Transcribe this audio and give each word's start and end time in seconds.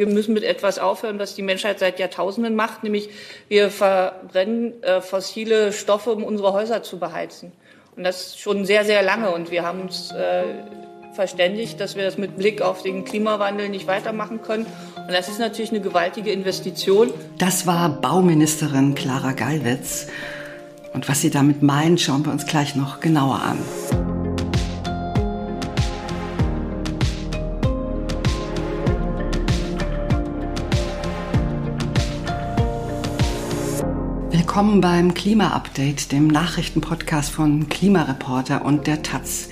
wir 0.00 0.06
müssen 0.06 0.34
mit 0.34 0.44
etwas 0.44 0.78
aufhören, 0.78 1.18
was 1.18 1.34
die 1.34 1.42
Menschheit 1.42 1.78
seit 1.78 1.98
Jahrtausenden 1.98 2.56
macht, 2.56 2.82
nämlich 2.82 3.10
wir 3.48 3.70
verbrennen 3.70 4.82
äh, 4.82 5.00
fossile 5.00 5.72
Stoffe, 5.72 6.10
um 6.12 6.24
unsere 6.24 6.52
Häuser 6.52 6.82
zu 6.82 6.98
beheizen. 6.98 7.52
Und 7.96 8.04
das 8.04 8.38
schon 8.38 8.64
sehr, 8.64 8.84
sehr 8.84 9.02
lange. 9.02 9.30
Und 9.30 9.50
wir 9.50 9.62
haben 9.62 9.82
uns 9.82 10.10
äh, 10.12 10.44
verständigt, 11.12 11.80
dass 11.80 11.96
wir 11.96 12.04
das 12.04 12.16
mit 12.16 12.36
Blick 12.36 12.62
auf 12.62 12.82
den 12.82 13.04
Klimawandel 13.04 13.68
nicht 13.68 13.86
weitermachen 13.86 14.40
können. 14.40 14.64
Und 14.96 15.12
das 15.12 15.28
ist 15.28 15.38
natürlich 15.38 15.70
eine 15.70 15.80
gewaltige 15.80 16.32
Investition. 16.32 17.12
Das 17.38 17.66
war 17.66 17.88
Bauministerin 17.90 18.94
Clara 18.94 19.32
Geiwitz. 19.32 20.06
Und 20.94 21.08
was 21.08 21.20
sie 21.20 21.30
damit 21.30 21.62
meint, 21.62 22.00
schauen 22.00 22.24
wir 22.24 22.32
uns 22.32 22.46
gleich 22.46 22.74
noch 22.74 23.00
genauer 23.00 23.40
an. 23.42 24.09
Willkommen 34.50 34.80
beim 34.80 35.14
Klima-Update, 35.14 36.10
dem 36.10 36.26
Nachrichtenpodcast 36.26 37.30
von 37.30 37.68
Klimareporter 37.68 38.64
und 38.64 38.88
der 38.88 39.04
Taz. 39.04 39.48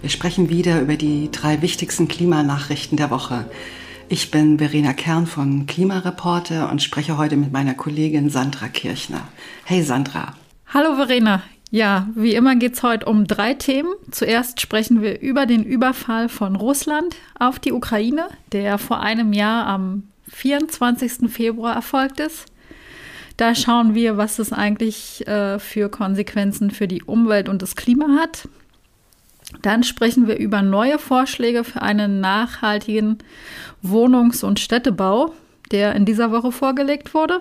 Wir 0.00 0.08
sprechen 0.08 0.48
wieder 0.48 0.80
über 0.80 0.96
die 0.96 1.28
drei 1.30 1.60
wichtigsten 1.60 2.08
Klimanachrichten 2.08 2.96
der 2.96 3.10
Woche. 3.10 3.44
Ich 4.08 4.30
bin 4.30 4.56
Verena 4.56 4.94
Kern 4.94 5.26
von 5.26 5.66
Klimareporter 5.66 6.70
und 6.70 6.82
spreche 6.82 7.18
heute 7.18 7.36
mit 7.36 7.52
meiner 7.52 7.74
Kollegin 7.74 8.30
Sandra 8.30 8.68
Kirchner. 8.68 9.20
Hey 9.66 9.82
Sandra. 9.82 10.32
Hallo 10.72 10.96
Verena. 10.96 11.42
Ja, 11.70 12.08
wie 12.14 12.34
immer 12.34 12.56
geht 12.56 12.72
es 12.72 12.82
heute 12.82 13.04
um 13.04 13.26
drei 13.26 13.52
Themen. 13.52 13.92
Zuerst 14.10 14.62
sprechen 14.62 15.02
wir 15.02 15.20
über 15.20 15.44
den 15.44 15.62
Überfall 15.62 16.30
von 16.30 16.56
Russland 16.56 17.16
auf 17.38 17.58
die 17.58 17.72
Ukraine, 17.72 18.28
der 18.52 18.78
vor 18.78 19.00
einem 19.00 19.34
Jahr 19.34 19.66
am 19.66 20.04
24. 20.28 21.30
Februar 21.30 21.74
erfolgt 21.74 22.18
ist. 22.18 22.46
Da 23.36 23.54
schauen 23.54 23.94
wir, 23.94 24.16
was 24.16 24.38
es 24.38 24.52
eigentlich 24.52 25.26
äh, 25.26 25.58
für 25.58 25.88
Konsequenzen 25.88 26.70
für 26.70 26.88
die 26.88 27.02
Umwelt 27.02 27.48
und 27.48 27.62
das 27.62 27.76
Klima 27.76 28.18
hat. 28.20 28.48
Dann 29.60 29.82
sprechen 29.82 30.26
wir 30.26 30.38
über 30.38 30.62
neue 30.62 30.98
Vorschläge 30.98 31.64
für 31.64 31.82
einen 31.82 32.20
nachhaltigen 32.20 33.18
Wohnungs- 33.82 34.44
und 34.44 34.60
Städtebau, 34.60 35.32
der 35.70 35.94
in 35.94 36.04
dieser 36.04 36.30
Woche 36.30 36.52
vorgelegt 36.52 37.14
wurde. 37.14 37.40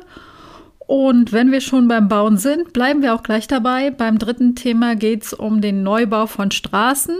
Und 0.88 1.32
wenn 1.32 1.52
wir 1.52 1.62
schon 1.62 1.88
beim 1.88 2.10
Bauen 2.10 2.38
sind, 2.38 2.74
bleiben 2.74 3.02
wir 3.02 3.16
auch 3.16 3.24
gleich 3.24 3.48
dabei. 3.48 3.92
Beim 3.92 4.20
dritten 4.20 4.56
Thema 4.56 4.96
geht 4.96 5.24
es 5.24 5.34
um 5.34 5.62
den 5.62 5.84
Neubau 5.84 6.28
von 6.28 6.52
Straßen. 6.52 7.16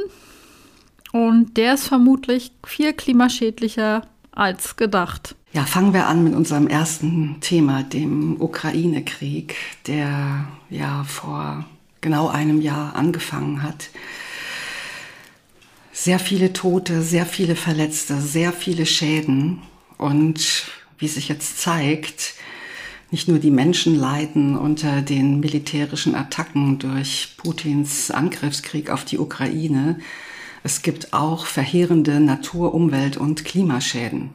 Und 1.14 1.56
der 1.56 1.76
ist 1.76 1.88
vermutlich 1.88 2.52
viel 2.66 2.94
klimaschädlicher 2.94 4.02
als 4.32 4.76
gedacht. 4.76 5.36
Ja, 5.54 5.66
fangen 5.66 5.94
wir 5.94 6.08
an 6.08 6.24
mit 6.24 6.34
unserem 6.34 6.68
ersten 6.68 7.36
Thema, 7.42 7.84
dem 7.84 8.40
Ukraine-Krieg, 8.42 9.56
der 9.86 10.48
ja 10.70 11.04
vor 11.04 11.66
genau 12.00 12.30
einem 12.30 12.62
Jahr 12.62 12.96
angefangen 12.96 13.62
hat. 13.62 13.90
Sehr 15.92 16.20
viele 16.20 16.54
Tote, 16.54 17.02
sehr 17.02 17.26
viele 17.26 17.58
Verletzte, 17.58 18.22
sehr 18.22 18.54
viele 18.54 18.86
Schäden 18.86 19.62
und 19.98 20.68
wie 21.00 21.10
sich 21.10 21.28
jetzt 21.28 21.60
zeigt, 21.60 22.36
nicht 23.12 23.28
nur 23.28 23.40
die 23.40 23.52
Menschen 23.52 23.94
leiden 23.94 24.58
unter 24.58 25.02
den 25.02 25.42
militärischen 25.42 26.16
Attacken 26.16 26.80
durch 26.80 27.34
Putins 27.36 28.10
Angriffskrieg 28.10 28.90
auf 28.90 29.04
die 29.04 29.20
Ukraine, 29.20 30.00
es 30.64 30.82
gibt 30.82 31.12
auch 31.12 31.46
verheerende 31.46 32.22
Natur-, 32.22 32.74
Umwelt- 32.74 33.18
und 33.18 33.44
Klimaschäden. 33.44 34.30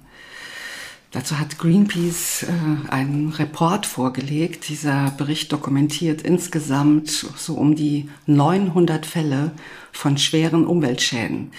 Dazu 1.16 1.38
hat 1.38 1.56
Greenpeace 1.56 2.42
äh, 2.42 2.90
einen 2.90 3.30
Report 3.30 3.86
vorgelegt. 3.86 4.68
Dieser 4.68 5.10
Bericht 5.12 5.50
dokumentiert 5.50 6.20
insgesamt 6.20 7.08
so 7.08 7.54
um 7.54 7.74
die 7.74 8.10
900 8.26 9.06
Fälle 9.06 9.52
von 9.92 10.18
schweren 10.18 10.66
Umweltschäden. 10.66 11.52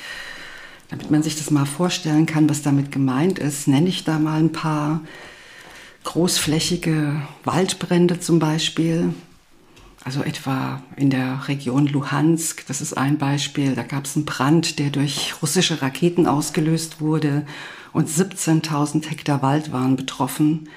Damit 0.90 1.10
man 1.10 1.24
sich 1.24 1.38
das 1.38 1.50
mal 1.50 1.66
vorstellen 1.66 2.28
kann, 2.28 2.48
was 2.48 2.62
damit 2.62 2.92
gemeint 2.92 3.40
ist, 3.40 3.68
nenne 3.68 3.90
ich 3.90 4.04
da 4.04 4.20
mal 4.20 4.40
ein 4.40 4.52
paar 4.52 5.02
großflächige 6.04 7.20
Waldbrände 7.44 8.20
zum 8.20 8.38
Beispiel. 8.38 9.16
Also 10.08 10.24
etwa 10.24 10.82
in 10.96 11.10
der 11.10 11.50
Region 11.50 11.86
Luhansk, 11.86 12.66
das 12.68 12.80
ist 12.80 12.94
ein 12.94 13.18
Beispiel. 13.18 13.76
Da 13.76 13.84
gab 13.84 14.06
es 14.06 14.16
einen 14.16 14.24
Brand, 14.24 14.80
der 14.80 14.90
durch 14.90 15.34
russische 15.42 15.82
Raketen 15.82 16.28
ausgelöst 16.28 17.02
wurde 17.02 17.46
und 17.92 18.08
17.000 18.08 19.06
Hektar 19.10 19.42
Wald 19.42 19.74
waren 19.74 19.98
betroffen. 19.98 20.70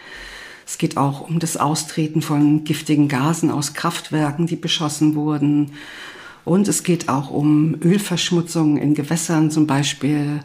Es 0.67 0.79
geht 0.79 0.97
auch 0.97 1.21
um 1.21 1.39
das 1.39 1.57
Austreten 1.57 2.23
von 2.23 2.65
giftigen 2.65 3.07
Gasen 3.07 3.53
aus 3.53 3.73
Kraftwerken, 3.73 4.49
die 4.49 4.57
beschossen 4.57 5.15
wurden. 5.15 5.75
Und 6.45 6.67
es 6.67 6.83
geht 6.83 7.09
auch 7.09 7.31
um 7.31 7.77
Ölverschmutzung 7.81 8.79
in 8.79 8.95
Gewässern, 8.95 9.53
zum 9.53 9.69
Beispiel 9.69 10.41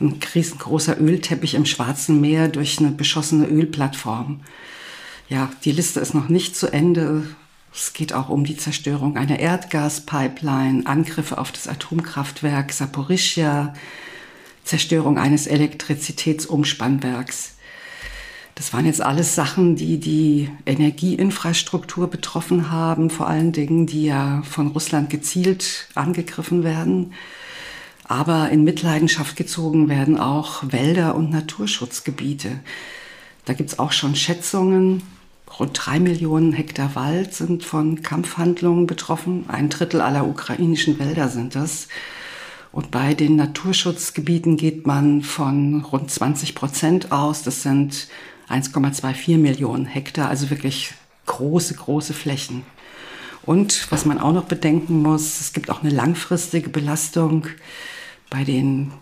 ein 0.00 0.18
riesengroßer 0.34 0.98
Ölteppich 0.98 1.56
im 1.56 1.66
Schwarzen 1.66 2.22
Meer 2.22 2.48
durch 2.48 2.78
eine 2.78 2.90
beschossene 2.90 3.48
Ölplattform. 3.48 4.40
Ja, 5.28 5.50
die 5.62 5.72
Liste 5.72 6.00
ist 6.00 6.14
noch 6.14 6.30
nicht 6.30 6.56
zu 6.56 6.72
Ende. 6.72 7.24
Es 7.72 7.92
geht 7.92 8.12
auch 8.12 8.28
um 8.28 8.44
die 8.44 8.56
Zerstörung 8.56 9.16
einer 9.16 9.38
Erdgaspipeline, 9.38 10.86
Angriffe 10.86 11.38
auf 11.38 11.52
das 11.52 11.68
Atomkraftwerk 11.68 12.72
Saporischia, 12.72 13.74
Zerstörung 14.64 15.18
eines 15.18 15.46
Elektrizitätsumspannwerks. 15.46 17.54
Das 18.56 18.74
waren 18.74 18.86
jetzt 18.86 19.00
alles 19.00 19.34
Sachen, 19.34 19.76
die 19.76 19.98
die 19.98 20.50
Energieinfrastruktur 20.66 22.10
betroffen 22.10 22.70
haben, 22.70 23.08
vor 23.08 23.26
allen 23.26 23.52
Dingen, 23.52 23.86
die 23.86 24.04
ja 24.04 24.42
von 24.42 24.68
Russland 24.68 25.08
gezielt 25.08 25.88
angegriffen 25.94 26.62
werden. 26.62 27.14
Aber 28.04 28.50
in 28.50 28.64
Mitleidenschaft 28.64 29.36
gezogen 29.36 29.88
werden 29.88 30.18
auch 30.18 30.62
Wälder 30.66 31.14
und 31.14 31.30
Naturschutzgebiete. 31.30 32.60
Da 33.44 33.54
gibt 33.54 33.70
es 33.70 33.78
auch 33.78 33.92
schon 33.92 34.16
Schätzungen. 34.16 35.02
Rund 35.58 35.72
drei 35.74 35.98
Millionen 35.98 36.52
Hektar 36.52 36.94
Wald 36.94 37.34
sind 37.34 37.64
von 37.64 38.02
Kampfhandlungen 38.02 38.86
betroffen. 38.86 39.44
Ein 39.48 39.68
Drittel 39.68 40.00
aller 40.00 40.26
ukrainischen 40.26 40.98
Wälder 40.98 41.28
sind 41.28 41.54
das. 41.54 41.88
Und 42.72 42.90
bei 42.90 43.14
den 43.14 43.36
Naturschutzgebieten 43.36 44.56
geht 44.56 44.86
man 44.86 45.22
von 45.22 45.82
rund 45.82 46.10
20 46.10 46.54
Prozent 46.54 47.12
aus. 47.12 47.42
Das 47.42 47.62
sind 47.62 48.08
1,24 48.48 49.38
Millionen 49.38 49.86
Hektar, 49.86 50.28
also 50.28 50.50
wirklich 50.50 50.94
große, 51.26 51.74
große 51.74 52.14
Flächen. 52.14 52.62
Und 53.42 53.90
was 53.90 54.04
man 54.04 54.18
auch 54.18 54.32
noch 54.32 54.44
bedenken 54.44 55.02
muss, 55.02 55.40
es 55.40 55.52
gibt 55.52 55.70
auch 55.70 55.82
eine 55.82 55.92
langfristige 55.92 56.68
Belastung 56.68 57.46
bei 58.28 58.44
den 58.44 58.92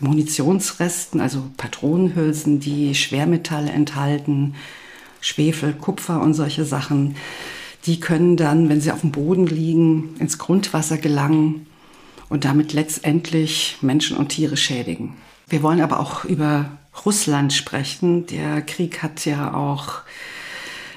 Munitionsresten, 0.00 1.20
also 1.20 1.44
Patronenhülsen, 1.56 2.58
die 2.60 2.94
Schwermetalle 2.94 3.70
enthalten, 3.70 4.54
Schwefel, 5.26 5.72
Kupfer 5.72 6.20
und 6.20 6.34
solche 6.34 6.64
Sachen. 6.64 7.16
Die 7.84 8.00
können 8.00 8.36
dann, 8.36 8.68
wenn 8.68 8.80
sie 8.80 8.92
auf 8.92 9.00
dem 9.00 9.12
Boden 9.12 9.46
liegen, 9.46 10.14
ins 10.18 10.38
Grundwasser 10.38 10.98
gelangen 10.98 11.66
und 12.28 12.44
damit 12.44 12.72
letztendlich 12.72 13.78
Menschen 13.80 14.16
und 14.16 14.28
Tiere 14.28 14.56
schädigen. 14.56 15.16
Wir 15.48 15.62
wollen 15.62 15.80
aber 15.80 16.00
auch 16.00 16.24
über 16.24 16.70
Russland 17.04 17.52
sprechen. 17.52 18.26
Der 18.26 18.62
Krieg 18.62 19.02
hat 19.02 19.24
ja 19.24 19.54
auch 19.54 20.00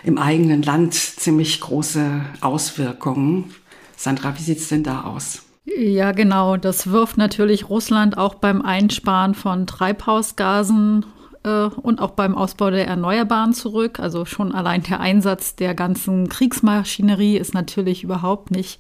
im 0.03 0.17
eigenen 0.17 0.61
Land 0.63 0.93
ziemlich 0.93 1.59
große 1.59 2.21
Auswirkungen. 2.41 3.53
Sandra, 3.97 4.37
wie 4.37 4.43
sieht 4.43 4.59
es 4.59 4.69
denn 4.69 4.83
da 4.83 5.03
aus? 5.03 5.43
Ja, 5.65 6.11
genau. 6.13 6.57
Das 6.57 6.91
wirft 6.91 7.17
natürlich 7.17 7.69
Russland 7.69 8.17
auch 8.17 8.35
beim 8.35 8.61
Einsparen 8.61 9.35
von 9.35 9.67
Treibhausgasen 9.67 11.05
und 11.47 12.01
auch 12.01 12.11
beim 12.11 12.35
Ausbau 12.35 12.69
der 12.69 12.87
Erneuerbaren 12.87 13.53
zurück. 13.53 13.99
Also 13.99 14.25
schon 14.25 14.51
allein 14.51 14.83
der 14.83 14.99
Einsatz 14.99 15.55
der 15.55 15.73
ganzen 15.73 16.27
Kriegsmaschinerie 16.27 17.37
ist 17.37 17.53
natürlich 17.53 18.03
überhaupt 18.03 18.51
nicht 18.51 18.79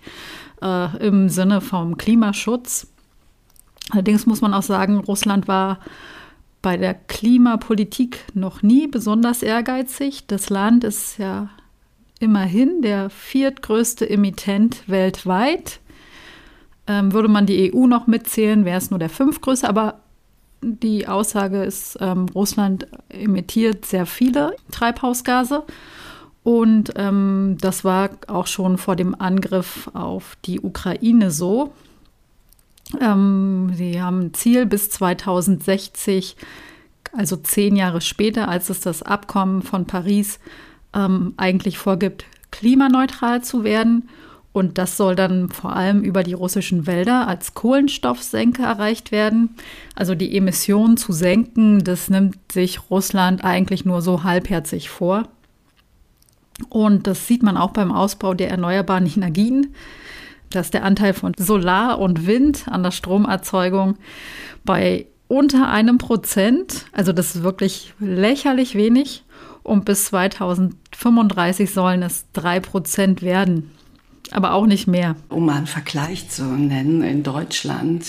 äh, 0.61 0.97
im 1.05 1.29
Sinne 1.29 1.61
vom 1.61 1.97
Klimaschutz. 1.97 2.87
Allerdings 3.91 4.25
muss 4.25 4.41
man 4.41 4.53
auch 4.53 4.63
sagen, 4.63 4.97
Russland 4.97 5.47
war 5.47 5.79
bei 6.61 6.77
der 6.77 6.93
Klimapolitik 6.93 8.25
noch 8.33 8.61
nie 8.61 8.87
besonders 8.87 9.41
ehrgeizig. 9.41 10.27
Das 10.27 10.49
Land 10.49 10.83
ist 10.83 11.17
ja 11.17 11.49
immerhin 12.19 12.81
der 12.81 13.09
viertgrößte 13.09 14.09
Emittent 14.09 14.87
weltweit. 14.87 15.79
Ähm, 16.87 17.13
würde 17.13 17.29
man 17.29 17.45
die 17.45 17.73
EU 17.73 17.87
noch 17.87 18.07
mitzählen, 18.07 18.65
wäre 18.65 18.77
es 18.77 18.89
nur 18.89 18.99
der 18.99 19.09
fünftgrößte, 19.09 19.69
aber 19.69 20.01
die 20.61 21.07
Aussage 21.07 21.63
ist, 21.63 21.97
ähm, 22.01 22.25
Russland 22.35 22.87
emittiert 23.09 23.85
sehr 23.85 24.05
viele 24.05 24.55
Treibhausgase. 24.71 25.63
Und 26.43 26.93
ähm, 26.95 27.57
das 27.59 27.83
war 27.83 28.09
auch 28.27 28.47
schon 28.47 28.77
vor 28.77 28.95
dem 28.95 29.19
Angriff 29.19 29.89
auf 29.93 30.37
die 30.45 30.61
Ukraine 30.61 31.31
so. 31.31 31.73
Ähm, 32.99 33.71
sie 33.75 34.01
haben 34.01 34.19
ein 34.19 34.33
Ziel 34.33 34.65
bis 34.65 34.89
2060 34.89 36.35
also 37.13 37.35
zehn 37.37 37.75
Jahre 37.75 38.01
später, 38.01 38.47
als 38.47 38.69
es 38.69 38.81
das 38.81 39.03
Abkommen 39.03 39.61
von 39.61 39.85
Paris 39.85 40.39
ähm, 40.93 41.33
eigentlich 41.37 41.77
vorgibt, 41.77 42.25
klimaneutral 42.51 43.43
zu 43.43 43.63
werden. 43.63 44.09
Und 44.51 44.79
das 44.79 44.97
soll 44.97 45.15
dann 45.15 45.49
vor 45.49 45.75
allem 45.75 46.01
über 46.01 46.23
die 46.23 46.33
russischen 46.33 46.87
Wälder 46.87 47.27
als 47.27 47.53
Kohlenstoffsenke 47.53 48.63
erreicht 48.63 49.11
werden. 49.11 49.55
Also 49.95 50.15
die 50.15 50.35
Emissionen 50.35 50.97
zu 50.97 51.11
senken, 51.11 51.83
das 51.83 52.09
nimmt 52.09 52.51
sich 52.51 52.89
Russland 52.89 53.43
eigentlich 53.43 53.85
nur 53.85 54.01
so 54.01 54.23
halbherzig 54.23 54.89
vor. 54.89 55.27
Und 56.67 57.05
das 57.05 57.27
sieht 57.27 57.43
man 57.43 57.57
auch 57.57 57.71
beim 57.71 57.91
Ausbau 57.91 58.33
der 58.33 58.49
erneuerbaren 58.49 59.05
Energien, 59.05 59.75
dass 60.49 60.71
der 60.71 60.83
Anteil 60.83 61.13
von 61.13 61.33
Solar 61.37 61.99
und 61.99 62.25
Wind 62.25 62.65
an 62.67 62.81
der 62.81 62.91
Stromerzeugung 62.91 63.97
bei 64.65 65.05
unter 65.27 65.69
einem 65.69 65.99
Prozent, 65.99 66.85
also 66.91 67.13
das 67.13 67.35
ist 67.35 67.43
wirklich 67.43 67.93
lächerlich 67.99 68.73
wenig, 68.73 69.23
und 69.61 69.85
bis 69.85 70.05
2035 70.05 71.71
sollen 71.71 72.01
es 72.01 72.25
drei 72.33 72.59
Prozent 72.59 73.21
werden 73.21 73.69
aber 74.31 74.53
auch 74.53 74.65
nicht 74.65 74.87
mehr. 74.87 75.15
Um 75.29 75.45
mal 75.45 75.57
einen 75.57 75.67
Vergleich 75.67 76.29
zu 76.29 76.43
nennen, 76.43 77.01
in 77.01 77.23
Deutschland, 77.23 78.05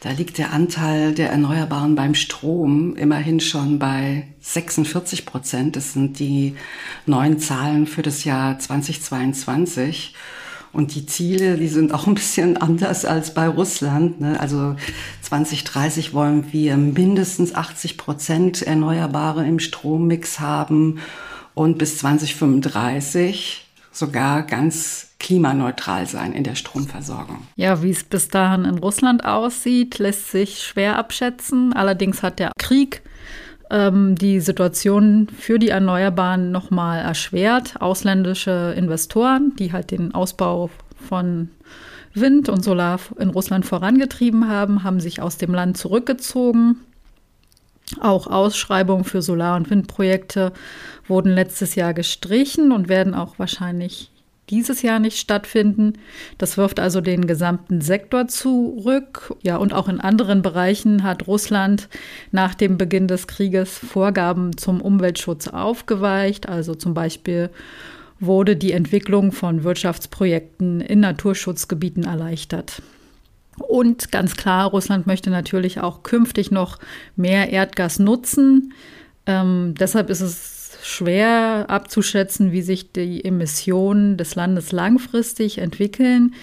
da 0.00 0.10
liegt 0.10 0.38
der 0.38 0.52
Anteil 0.52 1.14
der 1.14 1.30
Erneuerbaren 1.30 1.94
beim 1.94 2.14
Strom 2.14 2.96
immerhin 2.96 3.40
schon 3.40 3.78
bei 3.78 4.28
46 4.40 5.26
Prozent. 5.26 5.76
Das 5.76 5.92
sind 5.92 6.18
die 6.18 6.56
neuen 7.06 7.38
Zahlen 7.38 7.86
für 7.86 8.02
das 8.02 8.24
Jahr 8.24 8.58
2022. 8.58 10.14
Und 10.72 10.94
die 10.94 11.04
Ziele, 11.04 11.56
die 11.58 11.68
sind 11.68 11.92
auch 11.92 12.06
ein 12.06 12.14
bisschen 12.14 12.56
anders 12.56 13.04
als 13.04 13.34
bei 13.34 13.46
Russland. 13.46 14.20
Ne? 14.20 14.40
Also 14.40 14.74
2030 15.20 16.14
wollen 16.14 16.52
wir 16.52 16.76
mindestens 16.76 17.54
80 17.54 17.98
Prozent 17.98 18.62
Erneuerbare 18.62 19.46
im 19.46 19.58
Strommix 19.58 20.40
haben 20.40 21.00
und 21.54 21.76
bis 21.76 21.98
2035 21.98 23.61
sogar 23.92 24.42
ganz 24.42 25.10
klimaneutral 25.18 26.06
sein 26.06 26.32
in 26.32 26.44
der 26.44 26.56
Stromversorgung. 26.56 27.46
Ja, 27.56 27.82
wie 27.82 27.90
es 27.90 28.02
bis 28.02 28.28
dahin 28.28 28.64
in 28.64 28.78
Russland 28.78 29.24
aussieht, 29.24 29.98
lässt 29.98 30.30
sich 30.30 30.62
schwer 30.62 30.98
abschätzen. 30.98 31.72
Allerdings 31.72 32.22
hat 32.22 32.38
der 32.38 32.52
Krieg 32.58 33.02
ähm, 33.70 34.16
die 34.16 34.40
Situation 34.40 35.28
für 35.28 35.58
die 35.58 35.68
Erneuerbaren 35.68 36.50
nochmal 36.50 37.00
erschwert. 37.00 37.80
Ausländische 37.80 38.74
Investoren, 38.76 39.54
die 39.58 39.72
halt 39.72 39.90
den 39.90 40.14
Ausbau 40.14 40.70
von 41.08 41.50
Wind 42.14 42.48
und 42.48 42.62
Solar 42.62 43.00
in 43.18 43.30
Russland 43.30 43.64
vorangetrieben 43.64 44.48
haben, 44.48 44.82
haben 44.82 45.00
sich 45.00 45.22
aus 45.22 45.38
dem 45.38 45.54
Land 45.54 45.78
zurückgezogen. 45.78 46.76
Auch 48.00 48.26
Ausschreibungen 48.26 49.04
für 49.04 49.22
Solar- 49.22 49.56
und 49.56 49.70
Windprojekte 49.70 50.52
wurden 51.06 51.32
letztes 51.32 51.74
Jahr 51.74 51.94
gestrichen 51.94 52.72
und 52.72 52.88
werden 52.88 53.14
auch 53.14 53.38
wahrscheinlich 53.38 54.10
dieses 54.50 54.82
Jahr 54.82 54.98
nicht 54.98 55.18
stattfinden. 55.18 55.94
Das 56.36 56.56
wirft 56.56 56.80
also 56.80 57.00
den 57.00 57.26
gesamten 57.26 57.80
Sektor 57.80 58.28
zurück. 58.28 59.34
Ja, 59.42 59.56
und 59.56 59.72
auch 59.72 59.88
in 59.88 60.00
anderen 60.00 60.42
Bereichen 60.42 61.02
hat 61.02 61.26
Russland 61.26 61.88
nach 62.32 62.54
dem 62.54 62.76
Beginn 62.76 63.08
des 63.08 63.26
Krieges 63.26 63.78
Vorgaben 63.78 64.56
zum 64.56 64.80
Umweltschutz 64.80 65.48
aufgeweicht. 65.48 66.48
Also 66.48 66.74
zum 66.74 66.92
Beispiel 66.92 67.50
wurde 68.20 68.56
die 68.56 68.72
Entwicklung 68.72 69.32
von 69.32 69.64
Wirtschaftsprojekten 69.64 70.80
in 70.80 71.00
Naturschutzgebieten 71.00 72.04
erleichtert. 72.04 72.82
Und 73.58 74.10
ganz 74.12 74.36
klar, 74.36 74.70
Russland 74.70 75.06
möchte 75.06 75.30
natürlich 75.30 75.80
auch 75.80 76.02
künftig 76.02 76.50
noch 76.50 76.78
mehr 77.16 77.50
Erdgas 77.50 77.98
nutzen. 77.98 78.72
Ähm, 79.26 79.74
deshalb 79.78 80.10
ist 80.10 80.20
es 80.20 80.78
schwer 80.82 81.66
abzuschätzen, 81.68 82.52
wie 82.52 82.62
sich 82.62 82.92
die 82.92 83.24
Emissionen 83.24 84.16
des 84.16 84.34
Landes 84.34 84.72
langfristig 84.72 85.58
entwickeln. 85.58 86.34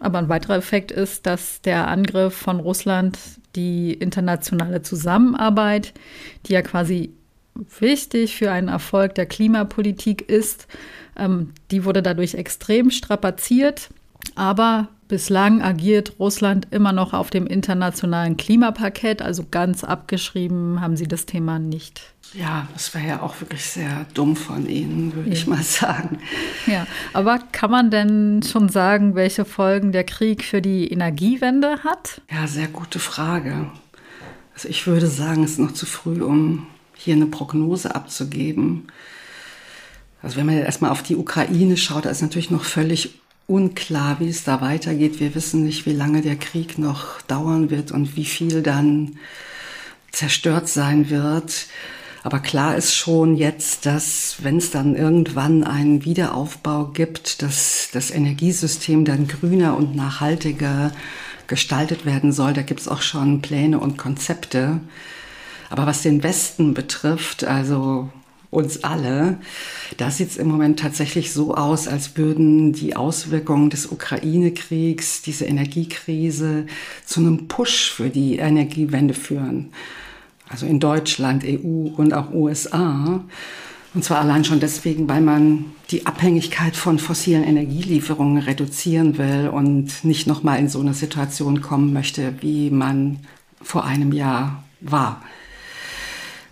Aber 0.00 0.18
ein 0.18 0.28
weiterer 0.28 0.56
Effekt 0.56 0.92
ist, 0.92 1.26
dass 1.26 1.60
der 1.62 1.88
Angriff 1.88 2.34
von 2.34 2.60
Russland 2.60 3.18
die 3.56 3.92
internationale 3.94 4.82
Zusammenarbeit, 4.82 5.92
die 6.46 6.52
ja 6.52 6.62
quasi 6.62 7.12
wichtig 7.80 8.36
für 8.36 8.52
einen 8.52 8.68
Erfolg 8.68 9.16
der 9.16 9.26
Klimapolitik 9.26 10.28
ist, 10.28 10.68
ähm, 11.16 11.52
die 11.72 11.84
wurde 11.84 12.02
dadurch 12.02 12.34
extrem 12.34 12.90
strapaziert. 12.90 13.88
Aber 14.36 14.88
bislang 15.08 15.62
agiert 15.62 16.14
Russland 16.18 16.68
immer 16.70 16.92
noch 16.92 17.12
auf 17.12 17.30
dem 17.30 17.46
internationalen 17.46 18.36
Klimapaket, 18.36 19.22
also 19.22 19.44
ganz 19.50 19.82
abgeschrieben 19.82 20.80
haben 20.80 20.96
sie 20.96 21.08
das 21.08 21.26
Thema 21.26 21.58
nicht. 21.58 22.14
Ja, 22.34 22.68
das 22.74 22.94
wäre 22.94 23.06
ja 23.06 23.22
auch 23.22 23.40
wirklich 23.40 23.64
sehr 23.64 24.04
dumm 24.12 24.36
von 24.36 24.68
Ihnen, 24.68 25.14
würde 25.14 25.30
ja. 25.30 25.34
ich 25.34 25.46
mal 25.46 25.62
sagen. 25.62 26.18
Ja, 26.66 26.86
aber 27.14 27.40
kann 27.52 27.70
man 27.70 27.90
denn 27.90 28.42
schon 28.42 28.68
sagen, 28.68 29.14
welche 29.14 29.44
Folgen 29.46 29.92
der 29.92 30.04
Krieg 30.04 30.44
für 30.44 30.60
die 30.60 30.92
Energiewende 30.92 31.82
hat? 31.84 32.20
Ja, 32.30 32.46
sehr 32.46 32.68
gute 32.68 32.98
Frage. 32.98 33.70
Also 34.54 34.68
ich 34.68 34.86
würde 34.86 35.06
sagen, 35.06 35.44
es 35.44 35.52
ist 35.52 35.58
noch 35.58 35.72
zu 35.72 35.86
früh, 35.86 36.22
um 36.22 36.66
hier 36.94 37.14
eine 37.14 37.26
Prognose 37.26 37.94
abzugeben. 37.94 38.88
Also 40.20 40.36
wenn 40.36 40.46
man 40.46 40.58
erstmal 40.58 40.90
auf 40.90 41.02
die 41.02 41.16
Ukraine 41.16 41.76
schaut, 41.76 42.04
da 42.04 42.10
ist 42.10 42.22
natürlich 42.22 42.50
noch 42.50 42.64
völlig 42.64 43.20
unklar, 43.48 44.20
wie 44.20 44.28
es 44.28 44.44
da 44.44 44.60
weitergeht. 44.60 45.18
Wir 45.20 45.34
wissen 45.34 45.64
nicht, 45.64 45.86
wie 45.86 45.92
lange 45.92 46.20
der 46.20 46.36
Krieg 46.36 46.78
noch 46.78 47.22
dauern 47.22 47.70
wird 47.70 47.90
und 47.90 48.14
wie 48.14 48.26
viel 48.26 48.62
dann 48.62 49.16
zerstört 50.12 50.68
sein 50.68 51.10
wird. 51.10 51.66
Aber 52.22 52.40
klar 52.40 52.76
ist 52.76 52.94
schon 52.94 53.36
jetzt, 53.36 53.86
dass 53.86 54.36
wenn 54.42 54.58
es 54.58 54.70
dann 54.70 54.94
irgendwann 54.94 55.64
einen 55.64 56.04
Wiederaufbau 56.04 56.88
gibt, 56.88 57.40
dass 57.42 57.88
das 57.92 58.10
Energiesystem 58.10 59.04
dann 59.06 59.26
grüner 59.26 59.76
und 59.76 59.96
nachhaltiger 59.96 60.92
gestaltet 61.46 62.04
werden 62.04 62.32
soll. 62.32 62.52
Da 62.52 62.60
gibt 62.60 62.80
es 62.80 62.88
auch 62.88 63.00
schon 63.00 63.40
Pläne 63.40 63.78
und 63.78 63.96
Konzepte. 63.96 64.80
Aber 65.70 65.86
was 65.86 66.02
den 66.02 66.22
Westen 66.22 66.74
betrifft, 66.74 67.44
also 67.44 68.10
uns 68.50 68.84
alle, 68.84 69.38
da 69.98 70.10
sieht 70.10 70.30
es 70.30 70.36
im 70.36 70.48
Moment 70.48 70.78
tatsächlich 70.78 71.32
so 71.32 71.54
aus, 71.54 71.86
als 71.86 72.16
würden 72.16 72.72
die 72.72 72.96
Auswirkungen 72.96 73.70
des 73.70 73.86
Ukraine-Kriegs, 73.86 75.22
diese 75.22 75.44
Energiekrise 75.44 76.66
zu 77.04 77.20
einem 77.20 77.48
Push 77.48 77.92
für 77.92 78.08
die 78.08 78.36
Energiewende 78.36 79.14
führen 79.14 79.70
also 80.48 80.66
in 80.66 80.80
Deutschland, 80.80 81.44
EU 81.44 81.88
und 81.96 82.14
auch 82.14 82.32
USA. 82.32 83.20
Und 83.94 84.04
zwar 84.04 84.20
allein 84.20 84.44
schon 84.44 84.60
deswegen, 84.60 85.08
weil 85.08 85.20
man 85.20 85.66
die 85.90 86.06
Abhängigkeit 86.06 86.76
von 86.76 86.98
fossilen 86.98 87.42
Energielieferungen 87.42 88.42
reduzieren 88.42 89.18
will 89.18 89.48
und 89.52 90.04
nicht 90.04 90.26
nochmal 90.26 90.58
in 90.58 90.68
so 90.68 90.80
eine 90.80 90.94
Situation 90.94 91.60
kommen 91.60 91.92
möchte, 91.92 92.34
wie 92.40 92.70
man 92.70 93.18
vor 93.62 93.84
einem 93.84 94.12
Jahr 94.12 94.62
war. 94.80 95.22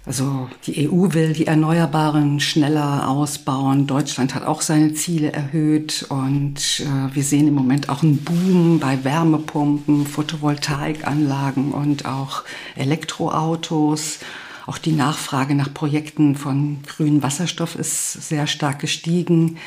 Also 0.06 0.48
die 0.64 0.88
EU 0.88 1.12
will 1.14 1.32
die 1.32 1.48
Erneuerbaren 1.48 2.38
schneller 2.38 3.08
ausbauen. 3.08 3.88
Deutschland 3.88 4.36
hat 4.36 4.44
auch 4.44 4.62
seine 4.62 4.94
Ziele 4.94 5.32
erhöht 5.32 6.06
und 6.08 6.80
äh, 6.80 7.12
wir 7.12 7.24
sehen 7.24 7.48
im 7.48 7.54
Moment 7.54 7.88
auch 7.88 8.04
einen 8.04 8.18
Boom 8.18 8.78
bei 8.78 9.02
Wärmepumpen, 9.02 10.06
Photovoltaikanlagen 10.06 11.72
und 11.72 12.06
auch 12.06 12.44
Elektroautos. 12.76 14.20
Auch 14.66 14.78
die 14.78 14.92
Nachfrage 14.92 15.56
nach 15.56 15.74
Projekten 15.74 16.36
von 16.36 16.78
grünem 16.86 17.24
Wasserstoff 17.24 17.74
ist 17.74 18.12
sehr 18.28 18.46
stark 18.46 18.78
gestiegen. 18.78 19.58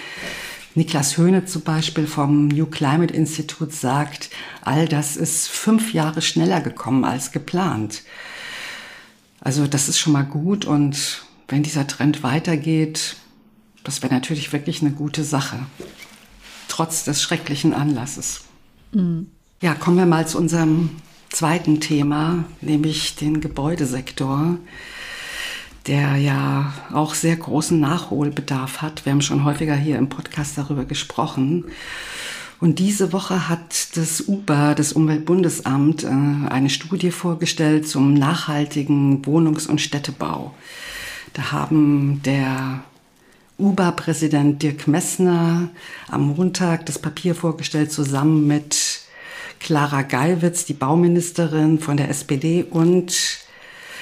Niklas 0.74 1.17
Höhne 1.17 1.43
zum 1.46 1.63
Beispiel 1.63 2.08
vom 2.08 2.48
New 2.48 2.67
Climate 2.67 3.13
Institute 3.13 3.74
sagt, 3.74 4.29
all 4.62 4.88
das 4.88 5.17
ist 5.17 5.50
fünf 5.50 5.93
Jahre 5.93 6.22
schneller 6.22 6.62
gekommen 6.62 7.03
als 7.03 7.34
geplant. 7.34 8.03
Also 9.41 9.67
das 9.67 9.89
ist 9.89 10.00
schon 10.00 10.13
mal 10.13 10.25
gut 10.25 10.65
und 10.65 11.24
wenn 11.48 11.63
dieser 11.63 11.88
Trend 11.88 12.24
weitergeht, 12.24 13.15
das 13.84 14.01
wäre 14.03 14.13
natürlich 14.13 14.51
wirklich 14.53 14.81
eine 14.81 14.91
gute 14.91 15.24
Sache, 15.24 15.60
trotz 16.67 17.03
des 17.03 17.22
schrecklichen 17.22 17.74
Anlasses. 17.74 18.41
Mhm. 18.91 19.27
Ja, 19.62 19.75
kommen 19.75 19.98
wir 19.98 20.05
mal 20.05 20.27
zu 20.27 20.38
unserem 20.38 20.91
zweiten 21.29 21.79
Thema, 21.79 22.46
nämlich 22.62 23.15
den 23.15 23.41
Gebäudesektor, 23.41 24.58
der 25.88 26.17
ja 26.17 26.74
auch 26.93 27.13
sehr 27.13 27.36
großen 27.36 27.79
Nachholbedarf 27.79 28.81
hat. 28.81 29.05
Wir 29.05 29.12
haben 29.12 29.22
schon 29.22 29.43
häufiger 29.43 29.75
hier 29.75 29.98
im 29.98 30.10
Podcast 30.10 30.58
darüber 30.58 30.86
gesprochen. 30.86 31.65
Und 32.59 32.79
diese 32.79 33.13
Woche 33.13 33.47
hat 33.47 33.95
das 33.95 34.27
UBA, 34.27 34.75
das 34.75 34.91
Umweltbundesamt, 34.91 36.03
äh, 36.03 36.07
eine 36.07 36.69
Studie 36.69 37.11
vorgestellt 37.11 37.87
zum 37.87 38.13
nachhaltigen 38.13 39.25
Wohnungs- 39.25 39.67
und 39.67 39.79
Städtebau. 39.79 40.53
Da 41.33 41.51
haben 41.51 42.21
der 42.25 42.83
UBA-Präsident 43.57 44.61
Dirk 44.61 44.87
Messner 44.87 45.69
am 46.09 46.35
Montag 46.35 46.85
das 46.85 46.99
Papier 46.99 47.35
vorgestellt, 47.35 47.91
zusammen 47.91 48.47
mit 48.47 49.01
Clara 49.59 50.01
Geiwitz, 50.01 50.65
die 50.65 50.73
Bauministerin 50.73 51.79
von 51.79 51.97
der 51.97 52.09
SPD 52.09 52.63
und 52.63 53.13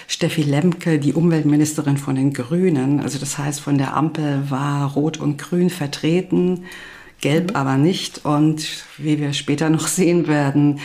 Steffi 0.07 0.43
Lemke, 0.43 0.99
die 0.99 1.13
Umweltministerin 1.13 1.97
von 1.97 2.15
den 2.15 2.33
Grünen. 2.33 3.01
Also 3.01 3.19
das 3.19 3.37
heißt, 3.37 3.59
von 3.59 3.77
der 3.77 3.95
Ampel 3.95 4.49
war 4.49 4.93
Rot 4.93 5.17
und 5.17 5.37
Grün 5.37 5.69
vertreten, 5.69 6.65
Gelb 7.21 7.51
mhm. 7.51 7.55
aber 7.55 7.77
nicht. 7.77 8.25
Und 8.25 8.65
wie 8.97 9.19
wir 9.19 9.33
später 9.33 9.69
noch 9.69 9.88
sehen 9.88 10.27
werden, 10.27 10.79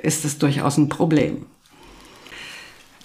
ist 0.00 0.24
es 0.24 0.38
durchaus 0.38 0.76
ein 0.76 0.88
Problem. 0.88 1.46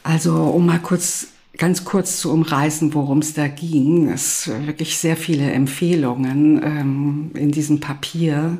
Also 0.03 0.33
um 0.33 0.65
mal 0.65 0.79
kurz 0.79 1.27
ganz 1.57 1.85
kurz 1.85 2.19
zu 2.19 2.31
umreißen, 2.31 2.93
worum 2.93 3.19
es 3.19 3.33
da 3.33 3.47
ging. 3.47 4.09
Es 4.09 4.49
wirklich 4.65 4.97
sehr 4.97 5.15
viele 5.15 5.51
Empfehlungen 5.51 6.61
ähm, 6.63 7.31
in 7.35 7.51
diesem 7.51 7.79
Papier. 7.79 8.57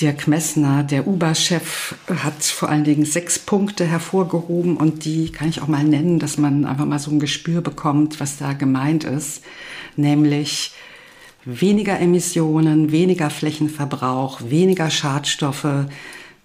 Dirk 0.00 0.26
Messner, 0.26 0.82
der 0.82 1.06
UBA-Chef, 1.06 1.94
hat 2.08 2.42
vor 2.42 2.70
allen 2.70 2.82
Dingen 2.84 3.04
sechs 3.04 3.38
Punkte 3.38 3.84
hervorgehoben 3.84 4.76
und 4.76 5.04
die 5.04 5.30
kann 5.30 5.48
ich 5.48 5.60
auch 5.60 5.68
mal 5.68 5.84
nennen, 5.84 6.18
dass 6.18 6.38
man 6.38 6.64
einfach 6.64 6.86
mal 6.86 6.98
so 6.98 7.10
ein 7.10 7.20
Gespür 7.20 7.60
bekommt, 7.60 8.18
was 8.18 8.38
da 8.38 8.54
gemeint 8.54 9.04
ist. 9.04 9.42
Nämlich 9.96 10.72
weniger 11.44 11.98
Emissionen, 11.98 12.92
weniger 12.92 13.30
Flächenverbrauch, 13.30 14.40
weniger 14.44 14.90
Schadstoffe, 14.90 15.86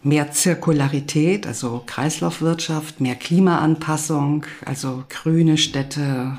mehr 0.04 0.32
Zirkularität, 0.32 1.46
also 1.46 1.84
Kreislaufwirtschaft, 1.86 3.02
mehr 3.02 3.16
Klimaanpassung, 3.16 4.46
also 4.66 5.04
grüne 5.10 5.58
Städte 5.58 6.38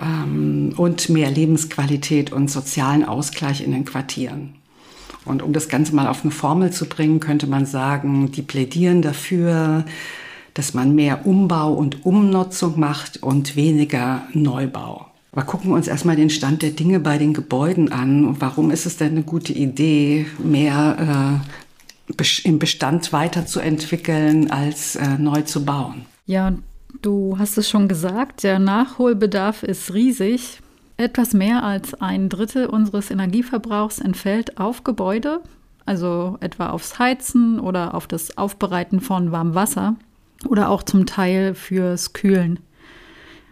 ähm, 0.00 0.74
und 0.76 1.08
mehr 1.08 1.30
Lebensqualität 1.30 2.32
und 2.32 2.50
sozialen 2.50 3.04
Ausgleich 3.04 3.62
in 3.62 3.72
den 3.72 3.84
Quartieren. 3.84 4.54
Und 5.24 5.42
um 5.42 5.52
das 5.52 5.68
Ganze 5.68 5.94
mal 5.94 6.06
auf 6.06 6.22
eine 6.22 6.32
Formel 6.32 6.70
zu 6.70 6.86
bringen, 6.86 7.18
könnte 7.18 7.46
man 7.46 7.64
sagen, 7.64 8.30
die 8.30 8.42
plädieren 8.42 9.00
dafür, 9.00 9.84
dass 10.52 10.74
man 10.74 10.94
mehr 10.94 11.26
Umbau 11.26 11.72
und 11.72 12.04
Umnutzung 12.04 12.78
macht 12.78 13.22
und 13.22 13.56
weniger 13.56 14.22
Neubau. 14.34 15.06
Aber 15.34 15.46
gucken 15.46 15.70
wir 15.70 15.74
uns 15.74 15.88
erstmal 15.88 16.14
den 16.14 16.30
Stand 16.30 16.62
der 16.62 16.70
Dinge 16.70 17.00
bei 17.00 17.18
den 17.18 17.34
Gebäuden 17.34 17.90
an. 17.90 18.40
Warum 18.40 18.70
ist 18.70 18.86
es 18.86 18.98
denn 18.98 19.10
eine 19.10 19.24
gute 19.24 19.52
Idee, 19.52 20.26
mehr 20.38 21.42
äh, 22.16 22.44
im 22.44 22.60
Bestand 22.60 23.12
weiterzuentwickeln, 23.12 24.52
als 24.52 24.94
äh, 24.94 25.18
neu 25.18 25.42
zu 25.42 25.64
bauen? 25.64 26.04
Ja, 26.26 26.52
du 27.02 27.34
hast 27.36 27.58
es 27.58 27.68
schon 27.68 27.88
gesagt, 27.88 28.44
der 28.44 28.60
Nachholbedarf 28.60 29.64
ist 29.64 29.92
riesig. 29.92 30.60
Etwas 30.98 31.32
mehr 31.32 31.64
als 31.64 31.94
ein 31.94 32.28
Drittel 32.28 32.66
unseres 32.66 33.10
Energieverbrauchs 33.10 33.98
entfällt 33.98 34.58
auf 34.58 34.84
Gebäude, 34.84 35.40
also 35.84 36.38
etwa 36.38 36.70
aufs 36.70 37.00
Heizen 37.00 37.58
oder 37.58 37.94
auf 37.94 38.06
das 38.06 38.38
Aufbereiten 38.38 39.00
von 39.00 39.32
warmem 39.32 39.56
Wasser 39.56 39.96
oder 40.46 40.68
auch 40.68 40.84
zum 40.84 41.06
Teil 41.06 41.56
fürs 41.56 42.12
Kühlen. 42.12 42.60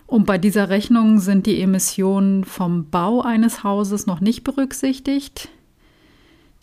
Und 0.07 0.27
bei 0.27 0.39
dieser 0.39 0.69
Rechnung 0.69 1.21
sind 1.21 1.47
die 1.47 1.61
Emissionen 1.61 2.45
vom 2.45 2.91
Bau 2.91 3.23
eines 3.23 3.65
Hauses 3.65 4.07
noch 4.07 4.21
nicht 4.21 4.45
berücksichtigt. 4.45 5.49